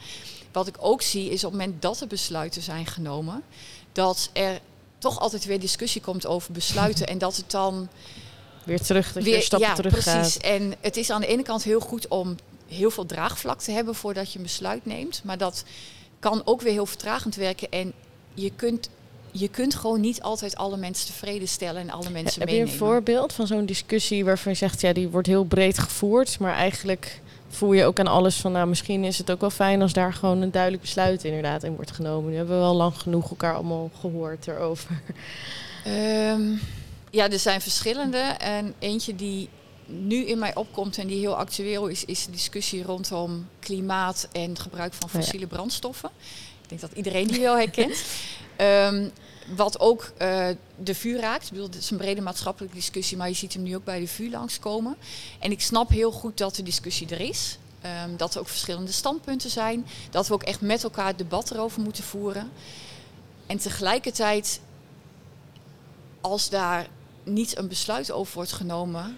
Wat 0.51 0.67
ik 0.67 0.75
ook 0.79 1.01
zie 1.01 1.29
is 1.29 1.43
op 1.43 1.51
het 1.51 1.59
moment 1.59 1.81
dat 1.81 2.01
er 2.01 2.07
besluiten 2.07 2.61
zijn 2.61 2.85
genomen, 2.85 3.43
dat 3.91 4.29
er 4.33 4.59
toch 4.97 5.19
altijd 5.19 5.45
weer 5.45 5.59
discussie 5.59 6.01
komt 6.01 6.25
over 6.25 6.51
besluiten 6.51 7.07
en 7.13 7.17
dat 7.17 7.35
het 7.35 7.51
dan 7.51 7.89
Weer 8.63 8.81
terug, 8.81 9.13
dat 9.13 9.23
je 9.25 9.29
weer 9.31 9.41
stappen 9.41 9.67
ja, 9.69 9.75
terug 9.75 9.91
precies. 9.91 10.33
gaat. 10.33 10.37
En 10.43 10.75
het 10.81 10.97
is 10.97 11.09
aan 11.09 11.21
de 11.21 11.27
ene 11.27 11.43
kant 11.43 11.63
heel 11.63 11.79
goed 11.79 12.07
om 12.07 12.35
heel 12.67 12.91
veel 12.91 13.05
draagvlak 13.05 13.61
te 13.61 13.71
hebben 13.71 13.95
voordat 13.95 14.31
je 14.31 14.37
een 14.37 14.43
besluit 14.43 14.85
neemt, 14.85 15.21
maar 15.23 15.37
dat 15.37 15.63
kan 16.19 16.41
ook 16.45 16.61
weer 16.61 16.71
heel 16.71 16.85
vertragend 16.85 17.35
werken 17.35 17.71
en 17.71 17.93
je 18.33 18.51
kunt 18.55 18.89
je 19.39 19.47
kunt 19.47 19.75
gewoon 19.75 20.01
niet 20.01 20.21
altijd 20.21 20.55
alle 20.55 20.77
mensen 20.77 21.07
tevreden 21.07 21.47
stellen 21.47 21.81
en 21.81 21.89
alle 21.89 22.09
mensen 22.09 22.41
Heb 22.41 22.49
je 22.49 22.59
een 22.59 22.69
voorbeeld 22.69 23.33
van 23.33 23.47
zo'n 23.47 23.65
discussie 23.65 24.25
waarvan 24.25 24.51
je 24.51 24.57
zegt, 24.57 24.81
ja, 24.81 24.93
die 24.93 25.09
wordt 25.09 25.27
heel 25.27 25.43
breed 25.43 25.79
gevoerd, 25.79 26.39
maar 26.39 26.53
eigenlijk 26.53 27.21
voel 27.49 27.73
je 27.73 27.85
ook 27.85 27.99
aan 27.99 28.07
alles 28.07 28.35
van, 28.35 28.51
nou, 28.51 28.67
misschien 28.67 29.03
is 29.03 29.17
het 29.17 29.31
ook 29.31 29.41
wel 29.41 29.49
fijn 29.49 29.81
als 29.81 29.93
daar 29.93 30.13
gewoon 30.13 30.41
een 30.41 30.51
duidelijk 30.51 30.81
besluit 30.81 31.23
inderdaad 31.23 31.63
in 31.63 31.75
wordt 31.75 31.91
genomen. 31.91 32.29
Nu 32.29 32.37
hebben 32.37 32.55
we 32.55 32.61
wel 32.61 32.75
lang 32.75 32.97
genoeg 32.97 33.29
elkaar 33.29 33.53
allemaal 33.53 33.91
gehoord 33.99 34.47
erover. 34.47 35.01
Ehm, 35.85 36.41
ja, 37.11 37.29
er 37.29 37.39
zijn 37.39 37.61
verschillende. 37.61 38.17
En 38.37 38.73
eentje 38.79 39.15
die 39.15 39.49
nu 39.85 40.25
in 40.25 40.39
mij 40.39 40.55
opkomt 40.55 40.97
en 40.97 41.07
die 41.07 41.19
heel 41.19 41.35
actueel 41.35 41.87
is, 41.87 42.05
is 42.05 42.25
de 42.25 42.31
discussie 42.31 42.83
rondom 42.83 43.47
klimaat 43.59 44.27
en 44.31 44.57
gebruik 44.57 44.93
van 44.93 45.09
Oh 45.09 45.15
fossiele 45.15 45.47
brandstoffen. 45.47 46.09
Ik 46.61 46.69
denk 46.69 46.81
dat 46.81 46.91
iedereen 46.91 47.27
die 47.27 47.39
wel 47.39 47.57
herkent. 47.57 48.03
Ehm, 48.57 49.09
wat 49.55 49.79
ook 49.79 50.11
eh, 50.17 50.47
de 50.79 50.95
vuur 50.95 51.19
raakt. 51.19 51.43
Ik 51.43 51.49
bedoel, 51.49 51.65
het 51.65 51.75
is 51.75 51.89
een 51.91 51.97
brede 51.97 52.21
maatschappelijke 52.21 52.75
discussie, 52.75 53.17
maar 53.17 53.27
je 53.27 53.33
ziet 53.33 53.53
hem 53.53 53.63
nu 53.63 53.75
ook 53.75 53.83
bij 53.83 53.99
de 53.99 54.07
vuur 54.07 54.29
langskomen. 54.29 54.95
En 55.39 55.51
ik 55.51 55.61
snap 55.61 55.89
heel 55.89 56.11
goed 56.11 56.37
dat 56.37 56.55
de 56.55 56.63
discussie 56.63 57.09
er 57.09 57.19
is. 57.19 57.57
Ehm, 57.81 58.15
dat 58.15 58.33
er 58.33 58.39
ook 58.39 58.47
verschillende 58.47 58.91
standpunten 58.91 59.49
zijn. 59.49 59.85
Dat 60.09 60.27
we 60.27 60.33
ook 60.33 60.43
echt 60.43 60.61
met 60.61 60.83
elkaar 60.83 61.07
het 61.07 61.17
debat 61.17 61.51
erover 61.51 61.81
moeten 61.81 62.03
voeren. 62.03 62.51
En 63.45 63.57
tegelijkertijd 63.57 64.59
als 66.21 66.49
daar 66.49 66.87
niet 67.23 67.57
een 67.57 67.67
besluit 67.67 68.11
over 68.11 68.35
wordt 68.35 68.51
genomen, 68.51 69.17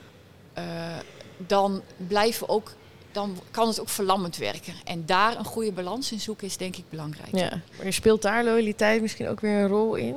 eh, 0.54 0.98
dan 1.38 1.82
blijven 1.98 2.50
ook, 2.50 2.74
dan 3.12 3.39
kan 3.51 3.68
het 3.68 3.80
ook 3.80 3.89
verlammend 3.89 4.38
werken. 4.38 4.74
En 4.86 5.06
daar 5.06 5.38
een 5.38 5.46
goede 5.46 5.72
balans 5.72 6.12
in 6.12 6.20
zoeken 6.20 6.48
is 6.48 6.58
denk 6.58 6.75
ik 6.75 6.84
belangrijk. 6.89 7.36
Ja, 7.36 7.62
maar 7.84 7.94
speelt 7.94 8.22
daar 8.22 8.44
loyaliteit 8.44 9.01
misschien 9.01 9.28
ook 9.28 9.39
weer 9.39 9.51
een 9.62 9.68
rol 9.68 9.96
in? 9.96 10.16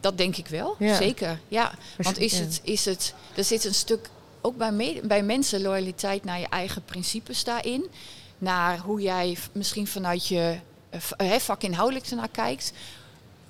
Dat 0.00 0.18
denk 0.18 0.36
ik 0.36 0.46
wel, 0.46 0.76
Ja. 0.78 0.96
zeker. 0.96 1.40
Ja, 1.48 1.72
want 1.98 2.18
is 2.18 2.38
het, 2.38 2.60
is 2.62 2.84
het, 2.84 3.14
er 3.34 3.44
zit 3.44 3.64
een 3.64 3.74
stuk 3.74 4.08
ook 4.40 4.56
bij, 4.56 4.72
me- 4.72 5.00
bij 5.04 5.22
mensen 5.22 5.62
loyaliteit 5.62 6.24
naar 6.24 6.40
je 6.40 6.48
eigen 6.48 6.84
principes 6.84 7.44
daarin, 7.44 7.84
naar 8.38 8.78
hoe 8.78 9.00
jij 9.00 9.36
misschien 9.52 9.86
vanuit 9.86 10.26
je 10.26 10.56
eh, 10.90 11.00
eh, 11.34 11.40
vakinhoudelijk 11.40 12.06
ernaar 12.06 12.28
kijkt. 12.28 12.72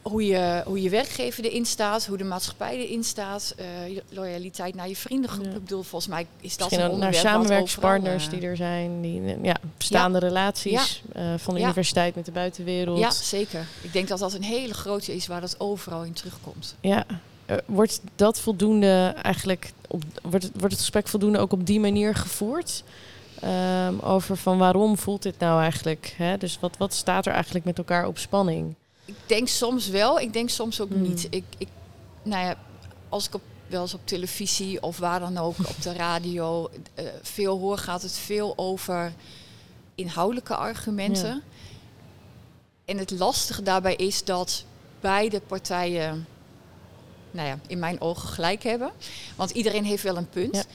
Hoe 0.04 0.26
je, 0.26 0.62
hoe 0.66 0.82
je 0.82 0.90
werkgever 0.90 1.44
erin 1.44 1.66
staat, 1.66 2.06
hoe 2.06 2.16
de 2.16 2.24
maatschappij 2.24 2.76
erin 2.76 3.04
staat, 3.04 3.54
eh, 3.56 3.66
loyaliteit 4.08 4.74
naar 4.74 4.88
je 4.88 4.96
vriendengroep. 4.96 5.44
Ja. 5.44 5.50
Ik 5.50 5.60
bedoel, 5.60 5.82
volgens 5.82 6.10
mij 6.10 6.26
is 6.40 6.56
dat 6.56 6.70
Misschien 6.70 6.78
een 6.78 6.78
naar 6.80 6.94
onderwerp 6.94 7.24
wat 7.24 7.32
samenwerkspartners 7.32 8.24
overal, 8.24 8.40
die 8.40 8.48
er 8.48 8.56
zijn, 8.56 9.00
die 9.00 9.36
ja, 9.42 9.56
bestaande 9.76 10.18
relaties 10.18 11.02
eh, 11.12 11.34
van 11.36 11.54
de 11.54 11.60
universiteit 11.60 12.14
met 12.14 12.24
de 12.24 12.32
buitenwereld. 12.32 12.98
Ja, 12.98 13.10
zeker. 13.10 13.66
Ik 13.82 13.92
denk 13.92 14.08
dat 14.08 14.18
dat 14.18 14.32
een 14.32 14.42
hele 14.42 14.74
grote 14.74 15.14
is 15.14 15.26
waar 15.26 15.40
dat 15.40 15.60
overal 15.60 16.02
in 16.02 16.12
terugkomt. 16.12 16.74
Ja. 16.80 17.04
Eh, 17.46 17.56
wordt 17.66 18.00
dat 18.16 18.40
voldoende 18.40 19.14
eigenlijk, 19.22 19.72
op, 19.88 20.02
wordt, 20.22 20.44
het, 20.44 20.52
wordt 20.52 20.72
het 20.72 20.80
gesprek 20.80 21.08
voldoende 21.08 21.38
ook 21.38 21.52
op 21.52 21.66
die 21.66 21.80
manier 21.80 22.14
gevoerd? 22.14 22.82
Ehm, 23.40 23.94
over 24.00 24.36
van 24.36 24.58
waarom 24.58 24.98
voelt 24.98 25.22
dit 25.22 25.38
nou 25.38 25.60
eigenlijk? 25.60 26.14
Hè? 26.16 26.36
Dus 26.36 26.58
wat, 26.60 26.76
wat 26.76 26.94
staat 26.94 27.26
er 27.26 27.32
eigenlijk 27.32 27.64
met 27.64 27.78
elkaar 27.78 28.06
op 28.06 28.18
spanning? 28.18 28.74
Ik 29.04 29.14
denk 29.26 29.48
soms 29.48 29.88
wel, 29.88 30.20
ik 30.20 30.32
denk 30.32 30.48
soms 30.50 30.80
ook 30.80 30.88
Hmm. 30.88 31.02
niet. 31.02 31.26
Ik, 31.30 31.44
ik, 31.58 31.68
nou 32.22 32.44
ja, 32.44 32.56
als 33.08 33.26
ik 33.26 33.34
op, 33.34 33.42
wel 33.66 33.82
eens 33.82 33.94
op 33.94 34.00
televisie 34.06 34.82
of 34.82 34.98
waar 34.98 35.20
dan 35.20 35.38
ook, 35.38 35.58
op 35.58 35.82
de 35.82 35.92
radio 35.92 36.70
eh, 36.94 37.04
veel 37.22 37.58
hoor, 37.58 37.78
gaat 37.78 38.02
het 38.02 38.12
veel 38.18 38.52
over 38.56 39.12
inhoudelijke 39.94 40.56
argumenten. 40.56 41.28
Ja. 41.28 41.40
En 42.84 42.98
het 42.98 43.10
lastige 43.10 43.62
daarbij 43.62 43.94
is 43.94 44.24
dat 44.24 44.64
beide 45.00 45.40
partijen 45.40 46.26
nou 47.30 47.48
ja, 47.48 47.58
in 47.66 47.78
mijn 47.78 48.00
ogen 48.00 48.28
gelijk 48.28 48.62
hebben. 48.62 48.90
Want 49.36 49.50
iedereen 49.50 49.84
heeft 49.84 50.02
wel 50.02 50.16
een 50.16 50.28
punt. 50.28 50.66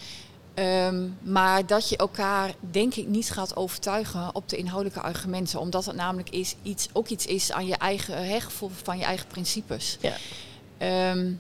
Ehm, 0.60 1.08
maar 1.22 1.66
dat 1.66 1.90
je 1.90 1.98
elkaar, 1.98 2.54
denk 2.60 2.96
ik, 2.96 3.08
niet 3.08 3.32
gaat 3.32 3.56
overtuigen 3.56 4.36
op 4.36 4.50
de 4.50 4.58
inhoudelijke 4.58 5.02
argumenten. 5.02 5.60
Omdat 5.60 5.86
het 5.86 5.96
namelijk 5.96 6.30
is 6.30 6.56
iets, 6.64 6.90
ook 6.94 7.08
iets 7.08 7.26
is 7.26 7.52
aan 7.52 7.68
je 7.68 7.76
eigen 7.76 8.28
hechtgevoel 8.28 8.72
van 8.84 8.98
je 8.98 9.04
eigen 9.04 9.28
principes. 9.28 9.98
Ja. 10.02 10.16
Ehm, 10.78 11.32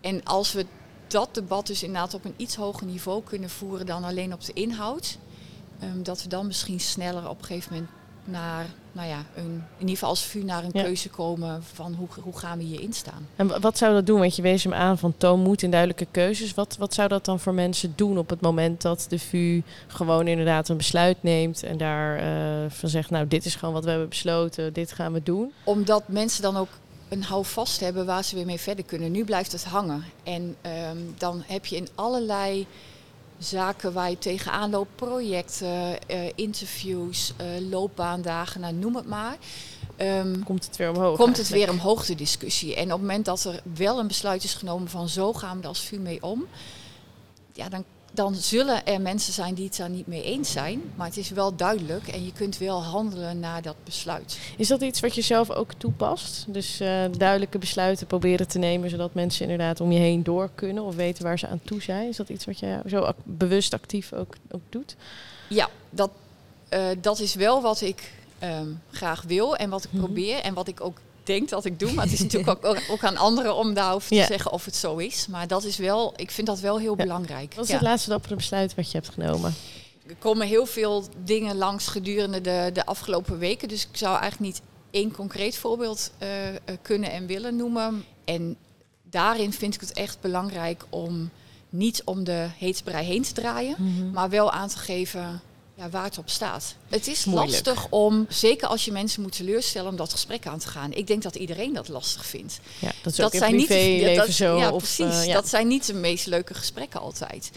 en 0.00 0.24
als 0.24 0.52
we 0.52 0.66
dat 1.06 1.34
debat 1.34 1.66
dus 1.66 1.82
inderdaad 1.82 2.14
op 2.14 2.24
een 2.24 2.34
iets 2.36 2.56
hoger 2.56 2.86
niveau 2.86 3.22
kunnen 3.22 3.50
voeren 3.50 3.86
dan 3.86 4.04
alleen 4.04 4.32
op 4.32 4.44
de 4.44 4.52
inhoud. 4.52 5.18
Um, 5.82 6.02
dat 6.02 6.22
we 6.22 6.28
dan 6.28 6.46
misschien 6.46 6.80
sneller 6.80 7.28
op 7.28 7.38
een 7.38 7.44
gegeven 7.44 7.72
moment 7.72 7.90
naar, 8.24 8.66
nou 8.92 9.08
ja, 9.08 9.24
een, 9.34 9.44
in 9.44 9.80
ieder 9.80 9.94
geval 9.94 10.08
als 10.08 10.24
VU 10.24 10.42
naar 10.42 10.64
een 10.64 10.72
keuze 10.72 11.08
komen 11.08 11.62
van 11.62 11.94
hoe, 11.94 12.08
hoe 12.20 12.38
gaan 12.38 12.58
we 12.58 12.64
hierin 12.64 12.92
staan. 12.92 13.28
En 13.36 13.60
wat 13.60 13.78
zou 13.78 13.94
dat 13.94 14.06
doen? 14.06 14.18
Want 14.18 14.36
je 14.36 14.42
wees 14.42 14.64
hem 14.64 14.74
aan 14.74 14.98
van 14.98 15.14
toon 15.16 15.40
moed 15.40 15.62
in 15.62 15.70
duidelijke 15.70 16.06
keuzes. 16.10 16.54
Wat, 16.54 16.76
wat 16.78 16.94
zou 16.94 17.08
dat 17.08 17.24
dan 17.24 17.40
voor 17.40 17.54
mensen 17.54 17.92
doen 17.96 18.18
op 18.18 18.30
het 18.30 18.40
moment 18.40 18.82
dat 18.82 19.06
de 19.08 19.18
VU 19.18 19.62
gewoon 19.86 20.26
inderdaad 20.26 20.68
een 20.68 20.76
besluit 20.76 21.22
neemt 21.22 21.62
en 21.62 21.76
daar 21.76 22.22
uh, 22.22 22.70
van 22.70 22.88
zegt, 22.88 23.10
nou 23.10 23.28
dit 23.28 23.44
is 23.44 23.54
gewoon 23.54 23.74
wat 23.74 23.84
we 23.84 23.90
hebben 23.90 24.08
besloten, 24.08 24.72
dit 24.72 24.92
gaan 24.92 25.12
we 25.12 25.22
doen? 25.22 25.52
Omdat 25.64 26.08
mensen 26.08 26.42
dan 26.42 26.56
ook 26.56 26.68
een 27.08 27.22
houvast 27.22 27.80
hebben 27.80 28.06
waar 28.06 28.24
ze 28.24 28.34
weer 28.34 28.46
mee 28.46 28.60
verder 28.60 28.84
kunnen. 28.84 29.10
Nu 29.10 29.24
blijft 29.24 29.52
het 29.52 29.64
hangen. 29.64 30.04
En 30.22 30.56
um, 30.90 31.14
dan 31.18 31.42
heb 31.46 31.66
je 31.66 31.76
in 31.76 31.88
allerlei 31.94 32.66
zaken 33.44 33.92
waar 33.92 34.10
je 34.10 34.18
tegenaan 34.18 34.70
loopt, 34.70 34.96
projecten, 34.96 35.98
uh, 36.10 36.30
interviews, 36.34 37.32
uh, 37.40 37.70
loopbaandagen, 37.70 38.60
nou, 38.60 38.74
noem 38.74 38.96
het 38.96 39.06
maar. 39.06 39.36
Um, 39.98 40.44
komt 40.44 40.64
het 40.64 40.76
weer 40.76 40.90
omhoog? 40.90 41.16
Komt 41.16 41.36
het 41.36 41.48
weer 41.48 41.70
omhoog 41.70 42.06
de 42.06 42.14
discussie. 42.14 42.74
En 42.74 42.84
op 42.84 42.90
het 42.90 43.00
moment 43.00 43.24
dat 43.24 43.44
er 43.44 43.60
wel 43.74 43.98
een 43.98 44.06
besluit 44.06 44.44
is 44.44 44.54
genomen 44.54 44.88
van 44.88 45.08
zo 45.08 45.32
gaan 45.32 45.56
we 45.56 45.62
er 45.62 45.68
als 45.68 45.80
VU 45.80 45.98
mee 45.98 46.22
om, 46.22 46.46
ja, 47.52 47.68
dan 47.68 47.84
dan 48.14 48.34
zullen 48.34 48.86
er 48.86 49.00
mensen 49.00 49.32
zijn 49.32 49.54
die 49.54 49.64
het 49.64 49.76
daar 49.76 49.90
niet 49.90 50.06
mee 50.06 50.22
eens 50.22 50.52
zijn. 50.52 50.82
Maar 50.94 51.06
het 51.06 51.16
is 51.16 51.30
wel 51.30 51.56
duidelijk 51.56 52.08
en 52.08 52.24
je 52.24 52.32
kunt 52.32 52.58
wel 52.58 52.82
handelen 52.82 53.40
naar 53.40 53.62
dat 53.62 53.76
besluit. 53.84 54.38
Is 54.56 54.68
dat 54.68 54.82
iets 54.82 55.00
wat 55.00 55.14
je 55.14 55.22
zelf 55.22 55.50
ook 55.50 55.72
toepast? 55.72 56.44
Dus 56.48 56.80
uh, 56.80 57.04
duidelijke 57.18 57.58
besluiten 57.58 58.06
proberen 58.06 58.48
te 58.48 58.58
nemen, 58.58 58.90
zodat 58.90 59.14
mensen 59.14 59.42
inderdaad 59.42 59.80
om 59.80 59.92
je 59.92 59.98
heen 59.98 60.22
door 60.22 60.50
kunnen 60.54 60.82
of 60.82 60.94
weten 60.94 61.24
waar 61.24 61.38
ze 61.38 61.46
aan 61.46 61.60
toe 61.64 61.82
zijn? 61.82 62.08
Is 62.08 62.16
dat 62.16 62.28
iets 62.28 62.44
wat 62.44 62.58
je 62.58 62.80
zo 62.86 63.00
ac 63.00 63.16
bewust 63.22 63.74
actief 63.74 64.12
ook, 64.12 64.36
ook 64.50 64.62
doet? 64.68 64.96
Ja, 65.48 65.68
dat, 65.90 66.10
uh, 66.70 66.86
dat 67.00 67.20
is 67.20 67.34
wel 67.34 67.62
wat 67.62 67.80
ik 67.80 68.12
um, 68.42 68.80
graag 68.90 69.22
wil 69.22 69.56
en 69.56 69.70
wat 69.70 69.84
ik 69.84 69.92
mm 69.92 69.98
-hmm. 69.98 70.06
probeer 70.06 70.38
en 70.38 70.54
wat 70.54 70.68
ik 70.68 70.80
ook 70.80 70.98
denk 71.26 71.48
dat 71.48 71.64
ik 71.64 71.78
doe. 71.78 71.92
Maar 71.92 72.04
het 72.04 72.12
is 72.12 72.22
natuurlijk 72.32 72.66
ook, 72.66 72.80
ook, 72.90 73.04
aan 73.04 73.16
anderen 73.16 73.54
om 73.54 73.74
daarover 73.74 74.08
te 74.08 74.24
zeggen 74.28 74.52
of 74.52 74.64
het 74.64 74.76
zo 74.76 74.96
is. 74.96 75.26
Maar 75.26 75.46
dat 75.46 75.64
is 75.64 75.76
wel, 75.76 76.12
ik 76.16 76.30
vind 76.30 76.46
dat 76.46 76.60
wel 76.60 76.78
heel 76.78 76.96
belangrijk. 76.96 77.54
Wat 77.54 77.64
is 77.64 77.72
het 77.72 77.82
laatste 77.82 78.10
dappere 78.10 78.34
besluit 78.34 78.74
wat 78.74 78.90
je 78.90 78.98
hebt 78.98 79.08
genomen? 79.08 79.54
Er 80.06 80.16
komen 80.18 80.46
heel 80.46 80.66
veel 80.66 81.04
dingen 81.24 81.56
langs 81.56 81.86
gedurende 81.86 82.40
de, 82.40 82.70
de 82.72 82.86
afgelopen 82.86 83.38
weken. 83.38 83.68
Dus 83.68 83.82
ik 83.82 83.96
zou 83.96 84.18
eigenlijk 84.18 84.52
niet 84.52 84.62
één 84.90 85.12
concreet 85.12 85.56
voorbeeld 85.56 86.10
uh, 86.22 86.28
kunnen 86.82 87.10
en 87.10 87.26
willen 87.26 87.56
noemen. 87.56 88.04
En 88.24 88.56
daarin 89.02 89.52
vind 89.52 89.74
ik 89.74 89.80
het 89.80 89.92
echt 89.92 90.20
belangrijk 90.20 90.84
om 90.88 91.30
niet 91.68 92.02
om 92.04 92.24
de 92.24 92.46
heetsbrei 92.58 93.06
heen 93.06 93.22
te 93.22 93.32
draaien, 93.32 93.74
mm 93.78 93.96
-hmm. 93.96 94.10
maar 94.10 94.30
wel 94.30 94.50
aan 94.50 94.68
te 94.68 94.78
geven 94.78 95.40
ja, 95.74 95.90
waar 95.90 96.04
het 96.04 96.18
op 96.18 96.30
staat. 96.30 96.74
Het 96.88 97.06
is 97.06 97.24
Moeilijk. 97.24 97.50
lastig 97.50 97.86
om, 97.90 98.26
zeker 98.28 98.68
als 98.68 98.84
je 98.84 98.92
mensen 98.92 99.22
moet 99.22 99.36
teleurstellen, 99.36 99.90
om 99.90 99.96
dat 99.96 100.12
gesprek 100.12 100.46
aan 100.46 100.58
te 100.58 100.68
gaan. 100.68 100.92
Ik 100.92 101.06
denk 101.06 101.22
dat 101.22 101.34
iedereen 101.34 101.72
dat 101.72 101.88
lastig 101.88 102.26
vindt. 102.26 102.60
Ja, 102.78 102.92
dat 103.02 103.12
is 103.12 103.18
dat 103.18 103.34
zijn 103.34 103.56
niet 103.56 103.68
de, 103.68 104.12
dat, 104.16 104.30
zo. 104.30 104.56
Ja, 104.56 104.70
of, 104.70 104.78
precies. 104.78 105.20
Uh, 105.20 105.26
ja. 105.26 105.34
Dat 105.34 105.48
zijn 105.48 105.68
niet 105.68 105.86
de 105.86 105.94
meest 105.94 106.26
leuke 106.26 106.54
gesprekken 106.54 107.00
altijd. 107.00 107.50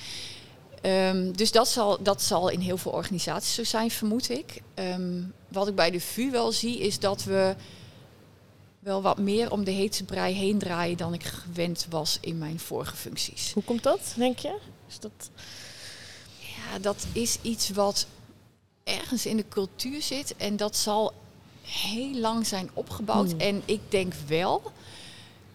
Um, 0.82 1.38
dus 1.38 1.52
dat 1.52 1.68
zal, 1.68 2.04
dat 2.04 2.22
zal 2.22 2.50
in 2.50 2.60
heel 2.60 2.78
veel 2.78 2.92
organisaties 2.92 3.54
zo 3.54 3.64
zijn, 3.64 3.92
vermoed 3.92 4.30
ik. 4.30 4.62
Um, 4.76 5.34
wat 5.48 5.68
ik 5.68 5.76
bij 5.76 5.92
de 5.92 6.00
VU 6.00 6.32
wel 6.32 6.52
zie, 6.52 6.80
is 6.80 7.00
dat 7.00 7.24
we 7.24 7.56
wel 8.80 9.02
wat 9.02 9.18
meer 9.18 9.52
om 9.52 9.64
de 9.64 9.72
hete 9.72 10.04
brei 10.04 10.34
heen 10.34 10.58
draaien 10.58 10.98
dan 10.98 11.14
ik 11.14 11.24
gewend 11.24 11.86
was 11.90 12.18
in 12.22 12.38
mijn 12.38 12.60
vorige 12.60 12.96
functies. 12.96 13.52
Hoe 13.54 13.64
komt 13.64 13.84
dat, 13.84 14.00
denk 14.16 14.40
je? 14.40 14.56
Is 14.88 15.00
dat... 15.00 15.30
Ja, 16.72 16.80
dat 16.80 17.06
is 17.12 17.38
iets 17.42 17.70
wat 17.70 18.08
ergens 18.84 19.26
in 19.26 19.38
de 19.38 19.48
cultuur 19.50 20.02
zit 20.02 20.36
en 20.36 20.58
dat 20.58 20.76
zal 20.76 21.14
heel 21.62 22.16
lang 22.16 22.48
zijn 22.48 22.70
opgebouwd. 22.74 23.34
Mm. 23.34 23.40
En 23.40 23.62
ik 23.66 23.82
denk 23.90 24.14
wel 24.28 24.72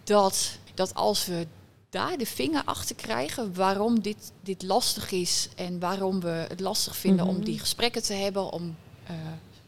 dat, 0.03 0.57
dat 0.73 0.93
als 0.93 1.25
we 1.25 1.47
daar 1.89 2.17
de 2.17 2.25
vinger 2.25 2.61
achter 2.65 2.95
krijgen 2.95 3.53
waarom 3.53 4.01
dit, 4.01 4.31
dit 4.41 4.63
lastig 4.63 5.11
is 5.11 5.49
en 5.55 5.79
waarom 5.79 6.19
we 6.19 6.45
het 6.47 6.59
lastig 6.59 6.97
vinden 6.97 7.27
om 7.27 7.43
die 7.43 7.59
gesprekken 7.59 8.03
te 8.03 8.13
hebben, 8.13 8.51
om 8.51 8.75
uh, 9.09 9.15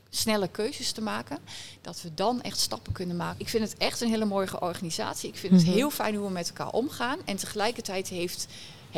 snelle 0.09 0.47
keuzes 0.47 0.91
te 0.91 1.01
maken, 1.01 1.37
dat 1.81 2.01
we 2.01 2.13
dan 2.13 2.41
echt 2.41 2.59
stappen 2.59 2.93
kunnen 2.93 3.15
maken. 3.15 3.39
Ik 3.39 3.49
vind 3.49 3.69
het 3.69 3.77
echt 3.77 4.01
een 4.01 4.09
hele 4.09 4.25
mooie 4.25 4.61
organisatie. 4.61 5.29
Ik 5.29 5.37
vind 5.37 5.53
het 5.53 5.63
heel 5.63 5.89
fijn 5.89 6.15
hoe 6.15 6.27
we 6.27 6.31
met 6.31 6.47
elkaar 6.47 6.71
omgaan. 6.71 7.19
En 7.25 7.35
tegelijkertijd 7.35 8.07
heeft 8.07 8.47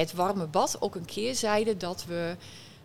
het 0.02 0.14
warme 0.14 0.46
bad 0.46 0.78
ook 0.80 0.96
een 0.96 1.06
keerzijde 1.06 1.78
dat 1.78 2.06
we 2.08 2.36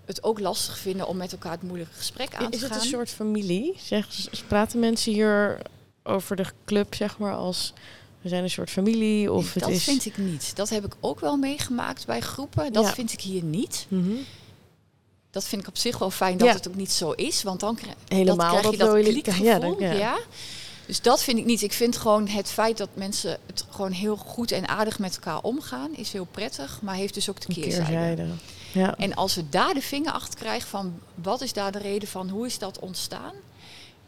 het 0.04 0.22
ook 0.22 0.40
lastig 0.40 0.78
vinden 0.78 1.06
om 1.06 1.16
met 1.16 1.32
elkaar 1.32 1.52
het 1.52 1.62
moeilijke 1.62 1.94
gesprek 1.94 2.26
aan 2.26 2.38
te 2.38 2.42
gaan. 2.42 2.52
Is 2.52 2.60
het 2.60 2.74
een 2.74 2.88
soort 2.88 3.10
familie? 3.10 3.74
Zeg, 3.78 4.08
praten 4.48 4.80
mensen 4.80 5.12
hier 5.12 5.60
over 6.02 6.36
de 6.36 6.44
club, 6.64 6.94
zeg 6.94 7.18
maar, 7.18 7.34
als 7.34 7.72
we 8.20 8.28
zijn 8.28 8.42
een 8.42 8.50
soort 8.50 8.70
familie? 8.70 9.32
Of 9.32 9.52
dat 9.52 9.62
het 9.62 9.72
is... 9.72 9.84
vind 9.84 10.06
ik 10.06 10.16
niet. 10.16 10.56
Dat 10.56 10.68
heb 10.68 10.84
ik 10.84 10.94
ook 11.00 11.20
wel 11.20 11.36
meegemaakt 11.36 12.06
bij 12.06 12.20
groepen. 12.20 12.72
Dat 12.72 12.84
ja. 12.84 12.92
vind 12.92 13.12
ik 13.12 13.20
hier 13.20 13.42
niet. 13.42 13.86
Mm 13.88 14.04
-hmm. 14.04 14.24
Dat 15.30 15.44
vind 15.44 15.62
ik 15.62 15.68
op 15.68 15.76
zich 15.76 15.98
wel 15.98 16.10
fijn 16.10 16.36
dat 16.38 16.48
ja. 16.48 16.54
het 16.54 16.68
ook 16.68 16.74
niet 16.74 16.92
zo 16.92 17.10
is. 17.10 17.42
Want 17.42 17.60
dan 17.60 17.74
krijg, 17.74 17.94
Helemaal 18.08 18.52
dat 18.52 18.60
krijg 18.60 18.74
je 18.74 18.84
dat 18.84 19.02
kliekgevoel. 19.04 19.46
Ja, 19.46 19.58
dan, 19.58 19.76
ja. 19.78 20.18
Dus 20.86 21.00
dat 21.00 21.22
vind 21.22 21.38
ik 21.38 21.44
niet. 21.44 21.62
Ik 21.62 21.72
vind 21.72 21.96
gewoon 21.96 22.28
het 22.28 22.50
feit 22.50 22.76
dat 22.76 22.88
mensen 22.94 23.38
het 23.46 23.64
gewoon 23.70 23.92
heel 23.92 24.16
goed 24.16 24.52
en 24.52 24.68
aardig 24.68 24.98
met 24.98 25.14
elkaar 25.14 25.42
omgaan, 25.42 25.96
is 25.96 26.12
heel 26.12 26.26
prettig, 26.30 26.78
maar 26.82 26.94
heeft 26.94 27.14
dus 27.14 27.30
ook 27.30 27.40
de 27.40 27.52
keerzijde. 27.52 27.92
keerzijde. 27.92 28.26
Ja. 28.72 28.96
En 28.96 29.14
als 29.14 29.34
we 29.34 29.48
daar 29.48 29.74
de 29.74 29.82
vinger 29.82 30.12
achter 30.12 30.38
krijgen 30.38 30.68
van 30.68 30.94
wat 31.14 31.40
is 31.40 31.52
daar 31.52 31.72
de 31.72 31.78
reden 31.78 32.08
van, 32.08 32.28
hoe 32.28 32.46
is 32.46 32.58
dat 32.58 32.78
ontstaan? 32.78 33.32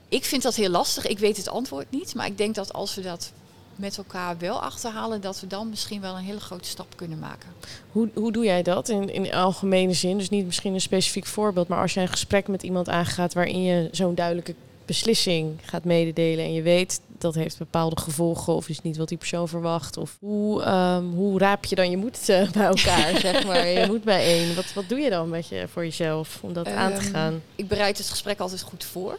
Ik 0.09 0.25
vind 0.25 0.43
dat 0.43 0.55
heel 0.55 0.69
lastig. 0.69 1.07
Ik 1.07 1.19
weet 1.19 1.37
het 1.37 1.49
antwoord 1.49 1.91
niet, 1.91 2.15
maar 2.15 2.27
ik 2.27 2.39
denk 2.39 2.55
dat 2.55 2.73
als 2.73 2.95
we 2.95 3.03
dat 3.03 3.33
met 3.77 3.97
elkaar 3.97 4.39
wel 4.39 4.63
achterhalen, 4.63 5.21
dat 5.21 5.41
we 5.41 5.47
dan 5.47 5.69
misschien 5.69 6.01
wel 6.01 6.17
een 6.17 6.25
hele 6.25 6.41
grote 6.41 6.69
stap 6.69 6.97
kunnen 6.97 7.19
maken. 7.19 7.49
Hoe, 7.93 8.09
hoe 8.15 8.33
doe 8.33 8.45
jij 8.45 8.63
dat 8.63 8.89
in, 8.89 9.13
in 9.13 9.35
algemene 9.35 9.93
zin? 9.93 10.19
Dus 10.19 10.29
niet 10.29 10.47
misschien 10.47 10.75
een 10.75 10.81
specifiek 10.81 11.27
voorbeeld, 11.27 11.69
maar 11.69 11.81
als 11.81 11.95
je 11.95 12.01
een 12.01 12.09
gesprek 12.09 12.49
met 12.49 12.63
iemand 12.63 12.89
aangaat 12.89 13.35
waarin 13.35 13.63
je 13.63 13.89
zo'n 13.93 14.15
duidelijke 14.15 14.55
beslissing 14.87 15.59
gaat 15.63 15.85
mededelen 15.85 16.45
en 16.45 16.53
je 16.53 16.63
weet 16.63 17.01
dat 17.19 17.35
heeft 17.35 17.59
bepaalde 17.59 18.01
gevolgen 18.01 18.55
of 18.55 18.69
is 18.69 18.81
niet 18.81 18.97
wat 18.97 19.09
die 19.09 19.19
persoon 19.19 19.49
verwacht 19.49 19.97
of 19.97 20.17
hoe, 20.21 20.69
um, 20.69 21.13
hoe 21.13 21.39
raap 21.39 21.65
je 21.65 21.75
dan 21.75 21.91
je 21.91 21.97
moed 21.97 22.29
uh, 22.29 22.51
bij 22.57 22.67
elkaar 22.67 23.19
zeg 23.21 23.47
maar 23.47 23.67
je 23.67 23.87
moet 23.93 24.05
bijeen? 24.05 24.55
Wat, 24.55 24.73
wat 24.73 24.89
doe 24.89 24.99
je 24.99 25.11
dan 25.11 25.29
met 25.29 25.49
je 25.49 25.69
voor 25.69 25.85
jezelf 25.85 26.39
om 26.43 26.53
dat 26.53 26.67
um, 26.67 26.75
aan 26.75 26.95
te 26.95 27.01
gaan? 27.01 27.43
ik 27.55 27.69
bereid 27.69 27.99
het 27.99 28.09
gesprek 28.09 28.41
altijd 28.41 28.63
goed 28.63 28.85
voor. 28.85 29.19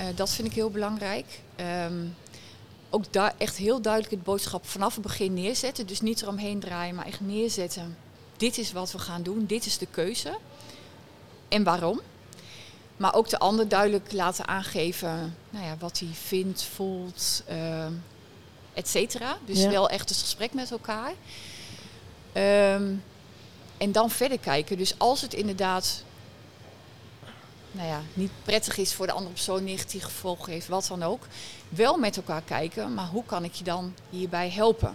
Uh, 0.00 0.06
dat 0.14 0.30
vind 0.34 0.48
ik 0.48 0.54
heel 0.54 0.70
belangrijk. 0.70 1.40
Um, 1.86 2.14
ook 2.90 3.12
daar 3.12 3.34
echt 3.38 3.56
heel 3.56 3.80
duidelijk 3.82 4.12
het 4.12 4.22
boodschap 4.22 4.66
vanaf 4.66 4.94
het 4.94 5.02
begin 5.02 5.34
neerzetten. 5.34 5.86
Dus 5.86 6.00
niet 6.00 6.22
eromheen 6.22 6.60
draaien 6.60 6.94
maar 6.94 7.06
echt 7.06 7.20
neerzetten. 7.20 7.96
Dit 8.36 8.58
is 8.58 8.72
wat 8.72 8.92
we 8.92 8.98
gaan 8.98 9.22
doen. 9.22 9.46
Dit 9.46 9.66
is 9.66 9.78
de 9.78 9.86
keuze. 9.90 10.38
En 11.48 11.62
waarom 11.62 12.00
maar 13.00 13.14
ook 13.14 13.28
de 13.28 13.38
ander 13.38 13.68
duidelijk 13.68 14.12
laten 14.12 14.48
aangeven 14.48 15.36
nou 15.50 15.64
ja, 15.64 15.76
wat 15.78 15.98
hij 15.98 16.08
vindt, 16.12 16.62
voelt, 16.62 17.42
uh, 17.50 17.84
et 18.72 18.88
cetera. 18.88 19.38
Dus 19.44 19.62
ja. 19.62 19.70
wel 19.70 19.88
echt 19.88 20.08
het 20.08 20.18
gesprek 20.18 20.52
met 20.52 20.70
elkaar. 20.70 21.12
Um, 22.72 23.02
en 23.76 23.92
dan 23.92 24.10
verder 24.10 24.38
kijken. 24.38 24.78
Dus 24.78 24.94
als 24.98 25.20
het 25.20 25.34
inderdaad 25.34 26.04
nou 27.72 27.88
ja, 27.88 28.00
niet 28.14 28.30
prettig 28.42 28.76
is 28.76 28.94
voor 28.94 29.06
de 29.06 29.12
andere 29.12 29.32
persoon, 29.32 29.64
negatief 29.64 30.04
gevolgen 30.04 30.52
heeft, 30.52 30.68
wat 30.68 30.86
dan 30.86 31.02
ook. 31.02 31.26
Wel 31.68 31.96
met 31.96 32.16
elkaar 32.16 32.42
kijken, 32.42 32.94
maar 32.94 33.06
hoe 33.06 33.24
kan 33.24 33.44
ik 33.44 33.54
je 33.54 33.64
dan 33.64 33.94
hierbij 34.10 34.50
helpen? 34.50 34.94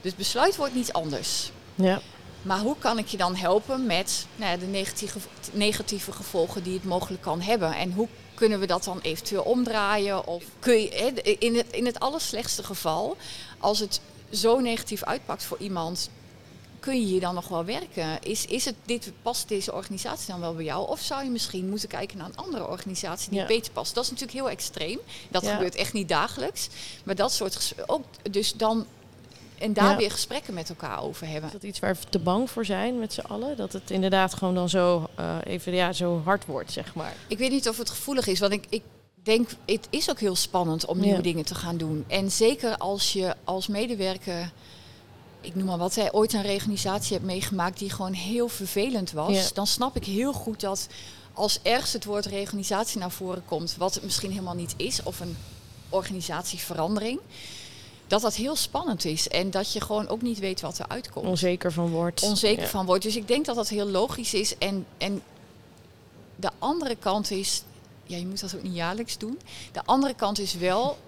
Dus 0.00 0.14
besluit 0.14 0.56
wordt 0.56 0.74
niet 0.74 0.92
anders. 0.92 1.50
Ja. 1.74 2.00
Maar 2.42 2.60
hoe 2.60 2.76
kan 2.78 2.98
ik 2.98 3.06
je 3.06 3.16
dan 3.16 3.36
helpen 3.36 3.86
met 3.86 4.26
nou 4.36 4.50
ja, 4.50 4.56
de 4.56 4.66
negatieve, 4.66 5.18
negatieve 5.52 6.12
gevolgen 6.12 6.62
die 6.62 6.74
het 6.74 6.84
mogelijk 6.84 7.22
kan 7.22 7.40
hebben? 7.40 7.74
En 7.74 7.92
hoe 7.92 8.08
kunnen 8.34 8.60
we 8.60 8.66
dat 8.66 8.84
dan 8.84 9.00
eventueel 9.00 9.42
omdraaien? 9.42 10.26
Of 10.26 10.44
kun 10.58 10.80
je, 10.80 10.88
in, 11.38 11.56
het, 11.56 11.66
in 11.70 11.86
het 11.86 12.00
allerslechtste 12.00 12.62
geval, 12.62 13.16
als 13.58 13.78
het 13.78 14.00
zo 14.30 14.60
negatief 14.60 15.02
uitpakt 15.02 15.44
voor 15.44 15.58
iemand, 15.58 16.10
kun 16.80 17.00
je 17.00 17.06
hier 17.06 17.20
dan 17.20 17.34
nog 17.34 17.48
wel 17.48 17.64
werken? 17.64 18.22
Is, 18.22 18.46
is 18.46 18.64
het, 18.64 18.74
dit, 18.84 19.12
past 19.22 19.48
deze 19.48 19.72
organisatie 19.72 20.30
dan 20.30 20.40
wel 20.40 20.54
bij 20.54 20.64
jou? 20.64 20.88
Of 20.88 21.00
zou 21.00 21.24
je 21.24 21.30
misschien 21.30 21.68
moeten 21.68 21.88
kijken 21.88 22.18
naar 22.18 22.26
een 22.26 22.36
andere 22.36 22.68
organisatie 22.68 23.30
die 23.30 23.38
ja. 23.38 23.46
beter 23.46 23.72
past? 23.72 23.94
Dat 23.94 24.04
is 24.04 24.10
natuurlijk 24.10 24.38
heel 24.38 24.50
extreem. 24.50 24.98
Dat 25.28 25.42
ja. 25.42 25.52
gebeurt 25.52 25.74
echt 25.74 25.92
niet 25.92 26.08
dagelijks. 26.08 26.68
Maar 27.04 27.14
dat 27.14 27.32
soort 27.32 27.74
ook, 27.86 28.04
dus 28.30 28.52
dan 28.52 28.86
en 29.58 29.72
daar 29.72 29.96
weer 29.96 30.10
gesprekken 30.10 30.54
met 30.54 30.68
elkaar 30.68 31.02
over 31.02 31.26
hebben. 31.26 31.44
Is 31.44 31.52
dat 31.52 31.62
iets 31.62 31.78
waar 31.78 31.94
we 31.94 32.00
te 32.08 32.18
bang 32.18 32.50
voor 32.50 32.64
zijn 32.64 32.98
met 32.98 33.12
z'n 33.12 33.20
allen? 33.20 33.56
Dat 33.56 33.72
het 33.72 33.90
inderdaad 33.90 34.34
gewoon 34.34 34.54
dan 34.54 34.68
zo, 34.68 35.08
uh, 35.20 35.36
even, 35.44 35.74
ja, 35.74 35.92
zo 35.92 36.20
hard 36.24 36.46
wordt, 36.46 36.72
zeg 36.72 36.94
maar. 36.94 37.14
Ik 37.26 37.38
weet 37.38 37.50
niet 37.50 37.68
of 37.68 37.78
het 37.78 37.90
gevoelig 37.90 38.26
is, 38.26 38.40
want 38.40 38.52
ik, 38.52 38.66
ik 38.68 38.82
denk, 39.22 39.48
het 39.66 39.86
is 39.90 40.10
ook 40.10 40.20
heel 40.20 40.36
spannend 40.36 40.84
om 40.86 41.00
nieuwe 41.00 41.20
dingen 41.20 41.44
te 41.44 41.54
gaan 41.54 41.76
doen. 41.76 42.04
En 42.06 42.30
zeker 42.30 42.76
als 42.76 43.12
je 43.12 43.34
als 43.44 43.66
medewerker, 43.66 44.52
ik 45.40 45.54
noem 45.54 45.66
maar 45.66 45.78
wat, 45.78 45.94
hè, 45.94 46.14
ooit 46.14 46.32
een 46.32 46.42
reorganisatie 46.42 47.12
hebt 47.12 47.26
meegemaakt 47.26 47.78
die 47.78 47.90
gewoon 47.90 48.12
heel 48.12 48.48
vervelend 48.48 49.12
was, 49.12 49.52
dan 49.52 49.66
snap 49.66 49.96
ik 49.96 50.04
heel 50.04 50.32
goed 50.32 50.60
dat 50.60 50.86
als 51.32 51.58
ergens 51.62 51.92
het 51.92 52.04
woord 52.04 52.26
reorganisatie 52.26 52.98
naar 52.98 53.10
voren 53.10 53.42
komt, 53.44 53.76
wat 53.76 53.94
het 53.94 54.04
misschien 54.04 54.30
helemaal 54.30 54.54
niet 54.54 54.74
is, 54.76 55.02
of 55.02 55.20
een 55.20 55.36
organisatieverandering, 55.88 57.20
dat 58.08 58.20
dat 58.20 58.34
heel 58.34 58.56
spannend 58.56 59.04
is 59.04 59.28
en 59.28 59.50
dat 59.50 59.72
je 59.72 59.80
gewoon 59.80 60.08
ook 60.08 60.22
niet 60.22 60.38
weet 60.38 60.60
wat 60.60 60.78
er 60.78 60.88
uitkomt. 60.88 61.26
Onzeker 61.26 61.72
van 61.72 61.90
wordt. 61.90 62.22
Onzeker 62.22 62.68
van 62.68 62.86
wordt. 62.86 63.02
Dus 63.02 63.16
ik 63.16 63.28
denk 63.28 63.44
dat 63.44 63.56
dat 63.56 63.68
heel 63.68 63.86
logisch 63.86 64.34
is. 64.34 64.58
En, 64.58 64.86
en 64.98 65.22
de 66.36 66.50
andere 66.58 66.96
kant 66.96 67.30
is, 67.30 67.62
ja, 68.02 68.16
je 68.16 68.26
moet 68.26 68.40
dat 68.40 68.54
ook 68.54 68.62
niet 68.62 68.74
jaarlijks 68.74 69.18
doen. 69.18 69.40
De 69.72 69.84
andere 69.84 70.14
kant 70.14 70.38
is 70.38 70.54
wel 70.54 70.98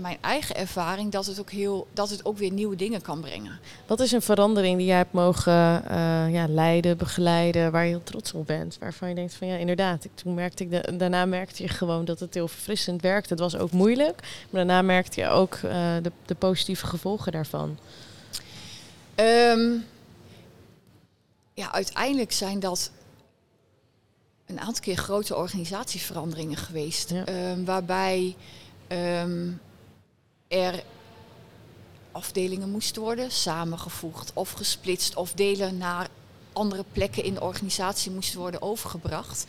mijn 0.00 0.18
eigen 0.20 0.56
ervaring 0.56 1.12
dat 1.12 1.26
het 1.26 1.40
ook 1.40 1.50
heel 1.50 1.86
dat 1.92 2.10
het 2.10 2.24
ook 2.24 2.38
weer 2.38 2.52
nieuwe 2.52 2.76
dingen 2.76 3.02
kan 3.02 3.20
brengen. 3.20 3.58
Wat 3.86 4.00
is 4.00 4.12
een 4.12 4.22
verandering 4.22 4.76
die 4.76 4.86
jij 4.86 4.96
hebt 4.96 5.12
mogen 5.12 5.82
uh, 5.90 6.32
ja, 6.32 6.48
leiden, 6.48 6.96
begeleiden, 6.96 7.72
waar 7.72 7.84
je 7.84 7.90
heel 7.90 8.02
trots 8.02 8.32
op 8.32 8.46
bent? 8.46 8.76
Waarvan 8.80 9.08
je 9.08 9.14
denkt 9.14 9.34
van 9.34 9.46
ja, 9.46 9.56
inderdaad. 9.56 10.04
Ik, 10.04 10.10
toen 10.14 10.34
merkte 10.34 10.64
ik 10.64 10.70
de, 10.70 10.96
daarna 10.96 11.24
merkte 11.24 11.62
je 11.62 11.68
gewoon 11.68 12.04
dat 12.04 12.20
het 12.20 12.34
heel 12.34 12.48
verfrissend 12.48 13.02
werkte. 13.02 13.32
Het 13.32 13.42
was 13.42 13.56
ook 13.56 13.70
moeilijk, 13.70 14.20
maar 14.50 14.66
daarna 14.66 14.82
merkte 14.82 15.20
je 15.20 15.28
ook 15.28 15.54
uh, 15.54 15.70
de, 16.02 16.12
de, 16.26 16.34
positieve 16.34 16.86
gevolgen 16.86 17.32
daarvan. 17.32 17.78
Um, 19.16 19.84
ja, 21.54 21.72
uiteindelijk 21.72 22.32
zijn 22.32 22.60
dat 22.60 22.90
een 24.46 24.60
aantal 24.60 24.82
keer 24.82 24.96
grote 24.96 25.36
organisatieveranderingen 25.36 26.56
geweest. 26.56 27.10
Ja. 27.10 27.50
Um, 27.50 27.64
waarbij 27.64 28.36
um, 28.88 29.60
er 30.48 30.82
afdelingen 32.12 32.70
moesten 32.70 33.02
worden 33.02 33.30
samengevoegd 33.30 34.30
of 34.34 34.52
gesplitst 34.52 35.14
of 35.14 35.32
delen 35.32 35.78
naar 35.78 36.08
andere 36.52 36.84
plekken 36.92 37.24
in 37.24 37.34
de 37.34 37.40
organisatie 37.40 38.10
moesten 38.10 38.38
worden 38.38 38.62
overgebracht. 38.62 39.46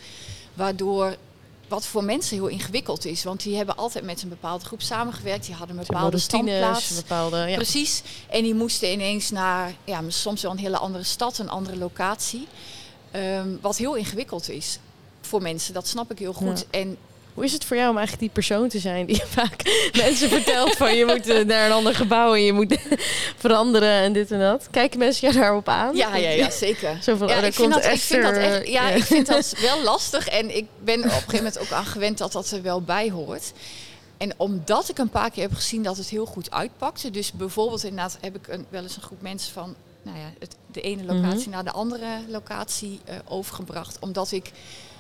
Waardoor 0.54 1.16
wat 1.68 1.86
voor 1.86 2.04
mensen 2.04 2.36
heel 2.36 2.48
ingewikkeld 2.48 3.06
is. 3.06 3.24
Want 3.24 3.44
die 3.44 3.56
hebben 3.56 3.78
altijd 3.78 4.04
met 4.04 4.22
een 4.22 4.30
bepaalde 4.30 4.66
groep 4.66 4.82
samengewerkt. 4.82 5.46
Die 5.46 5.56
hadden 5.56 5.78
een 5.78 5.86
bepaalde 5.88 6.18
standplaats. 6.18 6.96
Bepaalde, 6.96 7.38
ja. 7.38 7.56
Precies. 7.56 8.04
En 8.30 8.44
die 8.44 8.56
moesten 8.56 8.92
ineens 8.92 9.30
naar 9.30 9.76
ja, 9.84 10.02
soms 10.08 10.42
wel 10.42 10.52
een 10.52 10.58
hele 10.58 10.78
andere 10.78 11.04
stad, 11.04 11.38
een 11.38 11.50
andere 11.50 11.78
locatie. 11.78 12.48
Um, 13.16 13.60
wat 13.62 13.78
heel 13.78 13.96
ingewikkeld 13.96 14.50
is 14.50 14.80
voor 15.22 15.42
mensen, 15.42 15.74
dat 15.74 15.88
snap 15.88 16.12
ik 16.12 16.20
heel 16.20 16.34
goed. 16.34 16.60
Ja. 16.72 16.80
En 16.80 16.98
hoe 17.40 17.48
is 17.48 17.54
het 17.54 17.66
voor 17.66 17.78
jou 17.78 17.90
om 17.90 17.98
eigenlijk 17.98 18.26
die 18.26 18.44
persoon 18.44 18.70
te 18.70 18.80
zijn 18.80 19.06
die 19.06 19.22
vaak 19.38 19.90
mensen 19.94 20.30
vertelt 20.30 20.76
van 20.76 20.96
je 20.96 21.06
moet 21.06 21.28
eh, 21.28 21.46
naar 21.46 21.66
een 21.66 21.72
ander 21.72 21.96
gebouw 21.96 22.34
en 22.34 22.44
je 22.44 22.54
moet 22.54 22.78
veranderen 23.44 23.90
en 23.90 24.14
dit 24.14 24.32
en 24.32 24.40
dat? 24.40 24.68
Kijken 24.72 25.00
mensen 25.00 25.28
jou 25.28 25.40
daarop 25.42 25.68
aan? 25.68 25.96
Ja, 25.96 26.16
ja, 26.16 26.30
ja 26.30 26.50
zeker. 26.50 26.98
Zo 27.02 27.16
van, 27.16 27.28
ja, 27.28 27.40
oh, 27.40 27.46
ik, 27.46 27.54
vind 27.54 27.74
dat, 27.74 27.86
ik 27.86 28.00
vind 28.00 28.24
dat 28.24 28.36
echt, 28.36 28.68
ja, 28.68 28.90
ik 28.90 29.04
vind 29.04 29.28
dat 29.28 29.54
wel 29.62 29.84
lastig 29.84 30.28
en 30.28 30.56
ik 30.56 30.66
ben 30.84 31.00
op 31.00 31.04
een 31.04 31.12
gegeven 31.12 31.36
moment 31.36 31.60
ook 31.60 31.72
aan 31.72 31.86
gewend 31.86 32.18
dat 32.18 32.32
dat 32.32 32.52
er 32.52 32.62
wel 32.62 32.82
bij 32.82 33.10
hoort. 33.10 33.52
En 34.18 34.34
omdat 34.38 34.90
ik 34.90 34.98
een 34.98 35.10
paar 35.10 35.32
keer 35.32 35.44
heb 35.44 35.54
gezien 35.54 35.84
dat 35.84 35.98
het 35.98 36.10
heel 36.10 36.26
goed 36.26 36.52
uitpakte, 36.52 37.12
dus 37.12 37.32
bijvoorbeeld 37.32 37.84
inderdaad 37.84 38.18
heb 38.22 38.36
ik 38.36 38.48
een, 38.48 38.66
wel 38.70 38.82
eens 38.82 38.96
een 38.96 39.02
groep 39.02 39.22
mensen 39.22 39.54
van 39.54 39.76
nou 40.02 40.18
ja, 40.18 40.32
het, 40.40 40.56
de 40.72 40.82
ene 40.82 41.04
locatie 41.04 41.38
mm 41.38 41.44
-hmm. 41.44 41.52
naar 41.52 41.64
de 41.64 41.72
andere 41.72 42.08
locatie 42.28 43.00
uh, 43.10 43.16
overgebracht, 43.28 43.98
omdat 44.00 44.32
ik 44.32 44.52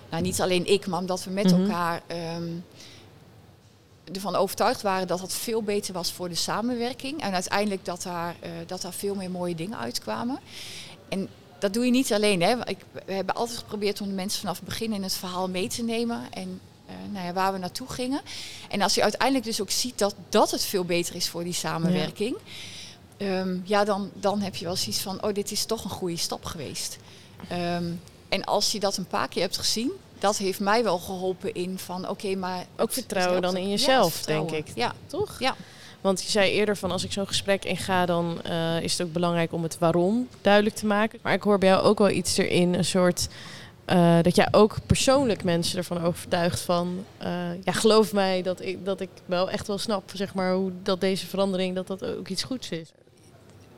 nou 0.09 0.23
niet 0.23 0.41
alleen 0.41 0.65
ik, 0.65 0.87
maar 0.87 0.99
omdat 0.99 1.23
we 1.23 1.31
met 1.31 1.45
mm 1.45 1.51
-hmm. 1.51 1.61
elkaar 1.61 2.01
um, 2.35 2.63
ervan 4.13 4.35
overtuigd 4.35 4.81
waren 4.81 5.07
dat 5.07 5.19
dat 5.19 5.33
veel 5.33 5.63
beter 5.63 5.93
was 5.93 6.11
voor 6.11 6.29
de 6.29 6.35
samenwerking. 6.35 7.21
En 7.21 7.33
uiteindelijk 7.33 7.85
dat 7.85 8.01
daar, 8.03 8.35
uh, 8.43 8.49
dat 8.67 8.81
daar 8.81 8.93
veel 8.93 9.15
meer 9.15 9.31
mooie 9.31 9.55
dingen 9.55 9.77
uitkwamen. 9.77 10.39
En 11.09 11.29
dat 11.59 11.73
doe 11.73 11.85
je 11.85 11.91
niet 11.91 12.13
alleen. 12.13 12.41
Hè. 12.41 12.67
Ik, 12.67 12.77
we 13.05 13.13
hebben 13.13 13.35
altijd 13.35 13.57
geprobeerd 13.57 14.01
om 14.01 14.07
de 14.07 14.13
mensen 14.13 14.39
vanaf 14.39 14.55
het 14.55 14.65
begin 14.65 14.93
in 14.93 15.03
het 15.03 15.13
verhaal 15.13 15.49
mee 15.49 15.67
te 15.67 15.83
nemen. 15.83 16.21
En 16.31 16.59
uh, 16.89 16.93
nou 17.13 17.25
ja, 17.25 17.33
waar 17.33 17.53
we 17.53 17.59
naartoe 17.59 17.89
gingen. 17.89 18.21
En 18.69 18.81
als 18.81 18.95
je 18.95 19.03
uiteindelijk 19.03 19.45
dus 19.45 19.61
ook 19.61 19.71
ziet 19.71 19.97
dat, 19.97 20.15
dat 20.29 20.51
het 20.51 20.63
veel 20.63 20.85
beter 20.85 21.15
is 21.15 21.29
voor 21.29 21.43
die 21.43 21.53
samenwerking. 21.53 22.37
Ja, 23.17 23.39
um, 23.39 23.61
ja 23.65 23.83
dan, 23.83 24.09
dan 24.13 24.41
heb 24.41 24.55
je 24.55 24.65
wel 24.65 24.75
zoiets 24.75 25.01
van, 25.01 25.23
oh, 25.23 25.33
dit 25.33 25.51
is 25.51 25.65
toch 25.65 25.83
een 25.83 25.89
goede 25.89 26.17
stap 26.17 26.45
geweest. 26.45 26.97
Um, 27.51 28.01
en 28.29 28.43
als 28.43 28.71
je 28.71 28.79
dat 28.79 28.97
een 28.97 29.07
paar 29.07 29.27
keer 29.27 29.41
hebt 29.41 29.57
gezien, 29.57 29.91
dat 30.19 30.37
heeft 30.37 30.59
mij 30.59 30.83
wel 30.83 30.97
geholpen 30.97 31.53
in 31.53 31.79
van 31.79 32.01
oké, 32.01 32.11
okay, 32.11 32.33
maar... 32.33 32.65
Ook 32.77 32.91
vertrouwen 32.91 33.41
dan 33.41 33.57
in 33.57 33.69
jezelf, 33.69 34.19
ja, 34.19 34.25
denk 34.25 34.51
ik. 34.51 34.67
Ja. 34.75 34.93
Toch? 35.07 35.39
Ja. 35.39 35.55
Want 36.01 36.23
je 36.23 36.29
zei 36.29 36.51
eerder 36.51 36.77
van 36.77 36.91
als 36.91 37.03
ik 37.03 37.11
zo'n 37.11 37.27
gesprek 37.27 37.65
inga, 37.65 38.05
dan 38.05 38.41
uh, 38.47 38.81
is 38.81 38.97
het 38.97 39.07
ook 39.07 39.13
belangrijk 39.13 39.53
om 39.53 39.63
het 39.63 39.77
waarom 39.77 40.27
duidelijk 40.41 40.75
te 40.75 40.85
maken. 40.85 41.19
Maar 41.21 41.33
ik 41.33 41.43
hoor 41.43 41.57
bij 41.57 41.69
jou 41.69 41.83
ook 41.83 41.97
wel 41.97 42.09
iets 42.09 42.37
erin, 42.37 42.73
een 42.73 42.85
soort... 42.85 43.27
Uh, 43.87 44.17
dat 44.21 44.35
jij 44.35 44.47
ook 44.51 44.77
persoonlijk 44.85 45.43
mensen 45.43 45.77
ervan 45.77 46.03
overtuigt 46.03 46.59
van... 46.59 47.05
Uh, 47.23 47.27
ja, 47.63 47.71
geloof 47.71 48.13
mij 48.13 48.41
dat 48.41 48.61
ik, 48.61 48.85
dat 48.85 48.99
ik 49.01 49.09
wel 49.25 49.49
echt 49.49 49.67
wel 49.67 49.77
snap, 49.77 50.11
zeg 50.13 50.33
maar, 50.33 50.53
hoe 50.53 50.71
dat 50.83 51.01
deze 51.01 51.27
verandering, 51.27 51.75
dat 51.75 51.87
dat 51.87 52.05
ook 52.05 52.27
iets 52.27 52.43
goeds 52.43 52.69
is. 52.69 52.91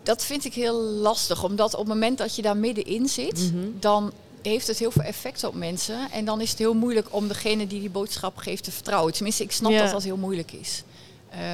Dat 0.04 0.24
vind 0.26 0.46
ik 0.46 0.54
heel 0.54 0.82
lastig, 0.82 1.44
omdat 1.44 1.74
op 1.74 1.80
het 1.80 1.88
moment 1.88 2.18
dat 2.18 2.36
je 2.36 2.42
daar 2.42 2.58
middenin 2.58 3.08
zit, 3.08 3.40
mm 3.40 3.50
-hmm. 3.50 3.76
dan 3.80 4.12
heeft 4.41 4.67
het 4.67 4.80
heel 4.80 4.91
veel 4.91 5.04
effect 5.04 5.43
op 5.43 5.56
mensen. 5.56 6.12
En 6.12 6.25
dan 6.25 6.41
is 6.41 6.49
het 6.49 6.60
heel 6.60 6.73
moeilijk 6.73 7.08
om 7.10 7.27
degene 7.27 7.67
die 7.67 7.80
die 7.80 7.89
boodschap 7.89 8.38
geeft 8.38 8.63
te 8.63 8.71
vertrouwen. 8.71 9.13
Tenminste, 9.13 9.43
ik 9.43 9.51
snap 9.51 9.71
ja. 9.71 9.82
dat 9.82 9.91
dat 9.91 10.04
heel 10.04 10.17
moeilijk 10.17 10.51
is. 10.51 10.84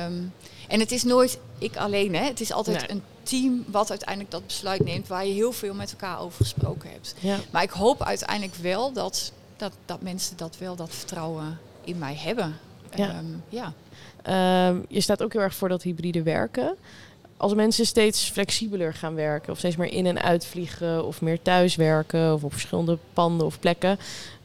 Um, 0.06 0.34
en 0.68 0.80
het 0.80 0.92
is 0.92 1.04
nooit 1.04 1.40
ik 1.58 1.78
alleen. 1.78 2.16
Hè. 2.16 2.24
Het 2.24 2.42
is 2.42 2.52
altijd 2.52 2.80
nee. 2.80 2.92
een 2.92 3.04
team 3.24 3.66
wat 3.68 3.90
uiteindelijk 3.90 4.32
dat 4.32 4.46
besluit 4.46 4.84
neemt... 4.84 5.08
waar 5.08 5.26
je 5.26 5.34
heel 5.34 5.52
veel 5.52 5.74
met 5.74 5.92
elkaar 5.92 6.20
over 6.20 6.38
gesproken 6.38 6.90
hebt. 6.90 7.16
Ja. 7.20 7.38
Maar 7.52 7.64
ik 7.64 7.70
hoop 7.70 8.04
uiteindelijk 8.04 8.56
wel 8.56 8.92
dat, 8.92 9.32
dat, 9.58 9.72
dat 9.86 10.02
mensen 10.02 10.38
dat 10.38 10.58
wel 10.58 10.76
dat 10.76 10.90
vertrouwen 10.90 11.60
in 11.84 11.98
mij 11.98 12.16
hebben. 12.16 12.58
Ja. 12.96 13.18
Um, 13.18 13.44
ja. 13.50 13.74
Um, 14.70 14.86
je 14.88 15.02
staat 15.02 15.24
ook 15.24 15.34
heel 15.34 15.42
erg 15.42 15.56
voor 15.56 15.70
dat 15.70 15.84
hybride 15.84 16.24
werken 16.24 16.78
als 17.38 17.54
mensen 17.54 17.86
steeds 17.86 18.30
flexibeler 18.30 18.94
gaan 18.94 19.16
werken, 19.16 19.52
of 19.52 19.58
steeds 19.58 19.76
meer 19.76 19.92
in- 19.92 20.06
en 20.06 20.22
uitvliegen, 20.22 21.06
of 21.06 21.22
meer 21.22 21.42
thuiswerken, 21.42 22.34
of 22.34 22.44
op 22.44 22.52
verschillende 22.52 22.98
panden 23.14 23.46
of 23.46 23.60
plekken, 23.60 24.00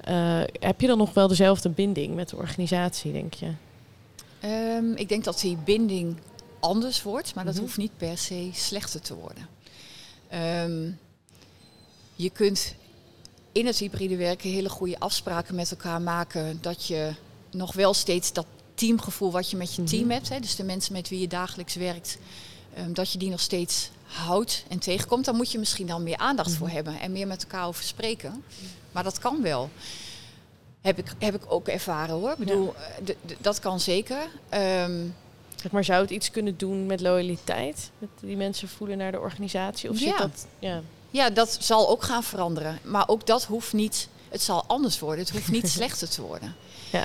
uh, 0.08 0.42
heb 0.60 0.80
je 0.80 0.86
dan 0.86 0.98
nog 0.98 1.14
wel 1.14 1.28
dezelfde 1.28 1.68
binding 1.68 2.14
met 2.14 2.28
de 2.28 2.36
organisatie, 2.36 3.12
denk 3.12 3.34
je? 3.34 3.50
Um, 4.44 4.96
ik 4.96 5.08
denk 5.08 5.24
dat 5.24 5.40
die 5.40 5.56
binding 5.64 6.16
anders 6.60 7.02
wordt, 7.02 7.34
maar 7.34 7.44
dat 7.44 7.52
mm 7.52 7.58
-hmm. 7.58 7.68
hoeft 7.68 7.78
niet 7.78 7.96
per 7.96 8.18
se 8.18 8.50
slechter 8.52 9.00
te 9.00 9.14
worden. 9.14 9.48
Um, 10.64 10.98
je 12.14 12.30
kunt 12.30 12.74
in 13.52 13.66
het 13.66 13.78
hybride 13.78 14.16
werken 14.16 14.50
hele 14.50 14.68
goede 14.68 14.98
afspraken 14.98 15.54
met 15.54 15.70
elkaar 15.70 16.00
maken, 16.00 16.58
dat 16.60 16.86
je 16.86 17.12
nog 17.50 17.72
wel 17.72 17.94
steeds 17.94 18.32
dat 18.32 18.46
teamgevoel 18.74 19.30
wat 19.30 19.50
je 19.50 19.56
met 19.56 19.74
je 19.74 19.82
team 19.82 20.02
mm 20.02 20.08
-hmm. 20.08 20.16
hebt, 20.16 20.28
hè, 20.28 20.40
dus 20.40 20.56
de 20.56 20.64
mensen 20.64 20.92
met 20.92 21.08
wie 21.08 21.20
je 21.20 21.28
dagelijks 21.28 21.74
werkt, 21.74 22.18
um, 22.78 22.94
dat 22.94 23.12
je 23.12 23.18
die 23.18 23.30
nog 23.30 23.40
steeds 23.40 23.90
houdt 24.04 24.64
en 24.68 24.78
tegenkomt, 24.78 25.24
dan 25.24 25.36
moet 25.36 25.52
je 25.52 25.58
misschien 25.58 25.86
dan 25.86 26.02
meer 26.02 26.16
aandacht 26.16 26.48
mm 26.48 26.56
-hmm. 26.56 26.66
voor 26.66 26.74
hebben 26.74 27.00
en 27.00 27.12
meer 27.12 27.26
met 27.26 27.42
elkaar 27.42 27.66
over 27.66 27.84
spreken. 27.84 28.44
Maar 28.92 29.04
dat 29.04 29.18
kan 29.18 29.42
wel. 29.42 29.70
Heb 30.80 30.98
ik, 30.98 31.06
heb 31.18 31.34
ik 31.34 31.42
ook 31.48 31.68
ervaren 31.68 32.14
hoor. 32.14 32.30
Ik 32.30 32.36
bedoel, 32.36 32.74
ja. 33.04 33.14
dat 33.38 33.58
kan 33.58 33.80
zeker. 33.80 34.28
Um, 34.54 35.14
zeg 35.56 35.72
maar, 35.72 35.84
zou 35.84 36.02
het 36.02 36.10
iets 36.10 36.30
kunnen 36.30 36.56
doen 36.56 36.86
met 36.86 37.00
loyaliteit? 37.00 37.90
Met 37.98 38.08
die 38.20 38.36
mensen 38.36 38.68
voelen 38.68 38.98
naar 38.98 39.12
de 39.12 39.20
organisatie? 39.20 39.90
Of 39.90 40.00
ja. 40.00 40.06
zit 40.06 40.18
dat, 40.18 40.46
ja. 40.58 40.82
ja, 41.10 41.30
dat 41.30 41.56
zal 41.60 41.88
ook 41.88 42.02
gaan 42.02 42.22
veranderen. 42.22 42.78
Maar 42.82 43.08
ook 43.08 43.26
dat 43.26 43.44
hoeft 43.44 43.72
niet, 43.72 44.08
het 44.28 44.42
zal 44.42 44.64
anders 44.66 44.98
worden. 44.98 45.24
Het 45.24 45.32
hoeft 45.32 45.50
niet 45.50 45.68
slechter 45.78 46.08
te 46.08 46.22
worden. 46.22 46.54
Ja. 46.92 47.04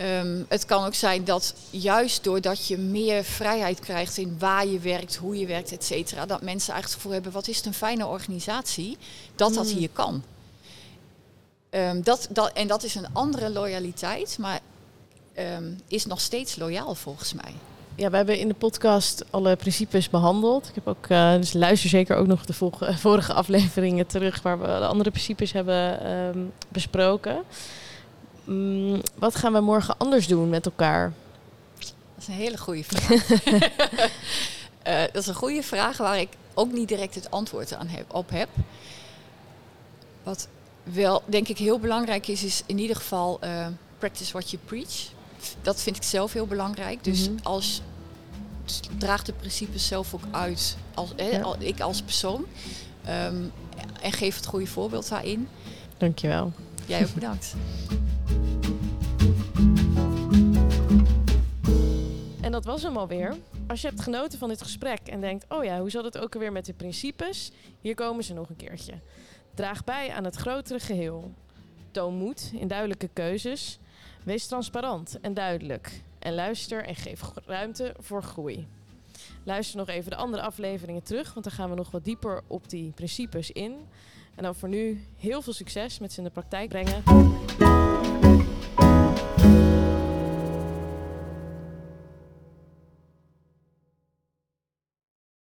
Um, 0.00 0.46
het 0.48 0.64
kan 0.64 0.84
ook 0.84 0.94
zijn 0.94 1.24
dat 1.24 1.54
juist 1.70 2.24
doordat 2.24 2.66
je 2.66 2.78
meer 2.78 3.24
vrijheid 3.24 3.80
krijgt 3.80 4.16
in 4.16 4.36
waar 4.38 4.66
je 4.66 4.78
werkt, 4.78 5.16
hoe 5.16 5.38
je 5.38 5.46
werkt, 5.46 5.72
et 5.72 5.84
cetera, 5.84 6.26
dat 6.26 6.42
mensen 6.42 6.72
eigenlijk 6.72 6.84
het 6.84 6.92
gevoel 6.92 7.12
hebben, 7.12 7.32
wat 7.32 7.48
is 7.48 7.56
het 7.56 7.66
een 7.66 7.74
fijne 7.74 8.06
organisatie, 8.06 8.96
dat 9.34 9.54
dat 9.54 9.70
hier 9.70 9.88
kan. 9.92 10.22
Um, 11.70 12.02
dat, 12.02 12.28
dat, 12.30 12.52
en 12.52 12.66
dat 12.66 12.82
is 12.82 12.94
een 12.94 13.12
andere 13.12 13.50
loyaliteit, 13.50 14.36
maar 14.38 14.60
um, 15.38 15.80
is 15.88 16.06
nog 16.06 16.20
steeds 16.20 16.56
loyaal 16.56 16.94
volgens 16.94 17.32
mij. 17.32 17.52
Ja, 17.94 18.10
we 18.10 18.16
hebben 18.16 18.38
in 18.38 18.48
de 18.48 18.54
podcast 18.54 19.24
alle 19.30 19.56
principes 19.56 20.10
behandeld. 20.10 20.68
Ik 20.68 20.74
heb 20.74 20.88
ook, 20.88 21.08
uh, 21.08 21.34
dus 21.34 21.52
luister 21.52 21.90
zeker 21.90 22.16
ook 22.16 22.26
nog 22.26 22.44
de 22.44 22.52
vorige 23.06 23.32
afleveringen 23.32 24.06
terug 24.06 24.42
waar 24.42 24.60
we 24.60 24.66
de 24.66 24.86
andere 24.86 25.10
principes 25.10 25.52
hebben 25.52 26.52
besproken. 26.68 27.42
Mm, 28.48 29.00
wat 29.14 29.34
gaan 29.34 29.52
we 29.52 29.60
morgen 29.60 29.98
anders 29.98 30.26
doen 30.26 30.48
met 30.48 30.66
elkaar? 30.66 31.12
Dat 31.78 31.92
is 32.18 32.28
een 32.28 32.34
hele 32.34 32.58
goede 32.58 32.84
vraag. 32.84 33.30
Uh, 33.30 35.00
dat 35.12 35.22
is 35.22 35.26
een 35.26 35.34
goede 35.34 35.62
vraag 35.62 35.96
waar 35.96 36.18
ik 36.18 36.28
ook 36.54 36.72
niet 36.72 36.88
direct 36.88 37.14
het 37.14 37.30
antwoord 37.30 37.74
aan 37.74 37.86
heb, 37.86 38.14
op 38.14 38.30
heb. 38.30 38.48
Wat 40.22 40.48
wel 40.82 41.22
denk 41.26 41.48
ik 41.48 41.58
heel 41.58 41.78
belangrijk 41.78 42.26
is, 42.26 42.44
is 42.44 42.62
in 42.66 42.78
ieder 42.78 42.96
geval 42.96 43.38
uh, 43.44 43.66
practice 43.98 44.32
what 44.32 44.50
you 44.50 44.62
preach. 44.64 45.10
Dat 45.62 45.82
vind 45.82 45.96
ik 45.96 46.02
zelf 46.02 46.32
heel 46.32 46.46
belangrijk. 46.46 47.04
Dus 47.04 47.28
mm 47.28 47.36
als 47.42 47.82
draag 48.98 49.22
de 49.22 49.32
principes 49.32 49.86
zelf 49.86 50.14
ook 50.14 50.24
uit, 50.30 50.76
als, 50.94 51.12
ik 51.58 51.80
als 51.80 52.02
persoon. 52.02 52.46
Um, 53.08 53.52
en 54.00 54.12
geef 54.12 54.36
het 54.36 54.46
goede 54.46 54.66
voorbeeld 54.66 55.08
daarin. 55.08 55.48
Dankjewel. 55.96 56.52
Jij 56.86 57.02
ook 57.02 57.14
bedankt. 57.14 57.54
En 62.48 62.54
dat 62.54 62.64
was 62.64 62.82
hem 62.82 62.96
alweer. 62.96 63.36
Als 63.66 63.80
je 63.80 63.88
hebt 63.88 64.00
genoten 64.00 64.38
van 64.38 64.48
dit 64.48 64.62
gesprek 64.62 65.00
en 65.04 65.20
denkt: 65.20 65.44
oh 65.48 65.64
ja, 65.64 65.80
hoe 65.80 65.90
zat 65.90 66.04
het 66.04 66.18
ook 66.18 66.34
alweer 66.34 66.52
met 66.52 66.64
de 66.64 66.72
principes? 66.72 67.50
Hier 67.80 67.94
komen 67.94 68.24
ze 68.24 68.34
nog 68.34 68.48
een 68.48 68.56
keertje. 68.56 68.92
Draag 69.54 69.84
bij 69.84 70.12
aan 70.12 70.24
het 70.24 70.36
grotere 70.36 70.80
geheel. 70.80 71.32
Toon 71.90 72.14
moed 72.14 72.50
in 72.54 72.68
duidelijke 72.68 73.08
keuzes. 73.12 73.78
Wees 74.24 74.46
transparant 74.46 75.20
en 75.20 75.34
duidelijk. 75.34 76.02
En 76.18 76.34
luister 76.34 76.84
en 76.84 76.94
geef 76.94 77.20
ruimte 77.46 77.94
voor 77.98 78.22
groei. 78.22 78.66
Luister 79.44 79.78
nog 79.78 79.88
even 79.88 80.10
de 80.10 80.16
andere 80.16 80.42
afleveringen 80.42 81.02
terug, 81.02 81.32
want 81.32 81.44
dan 81.44 81.54
gaan 81.54 81.70
we 81.70 81.76
nog 81.76 81.90
wat 81.90 82.04
dieper 82.04 82.42
op 82.46 82.68
die 82.68 82.92
principes 82.92 83.50
in. 83.50 83.76
En 84.34 84.42
dan 84.42 84.54
voor 84.54 84.68
nu 84.68 85.06
heel 85.16 85.42
veel 85.42 85.52
succes 85.52 85.98
met 85.98 86.12
ze 86.12 86.18
in 86.18 86.24
de 86.24 86.30
praktijk 86.30 86.68
brengen. 86.68 87.02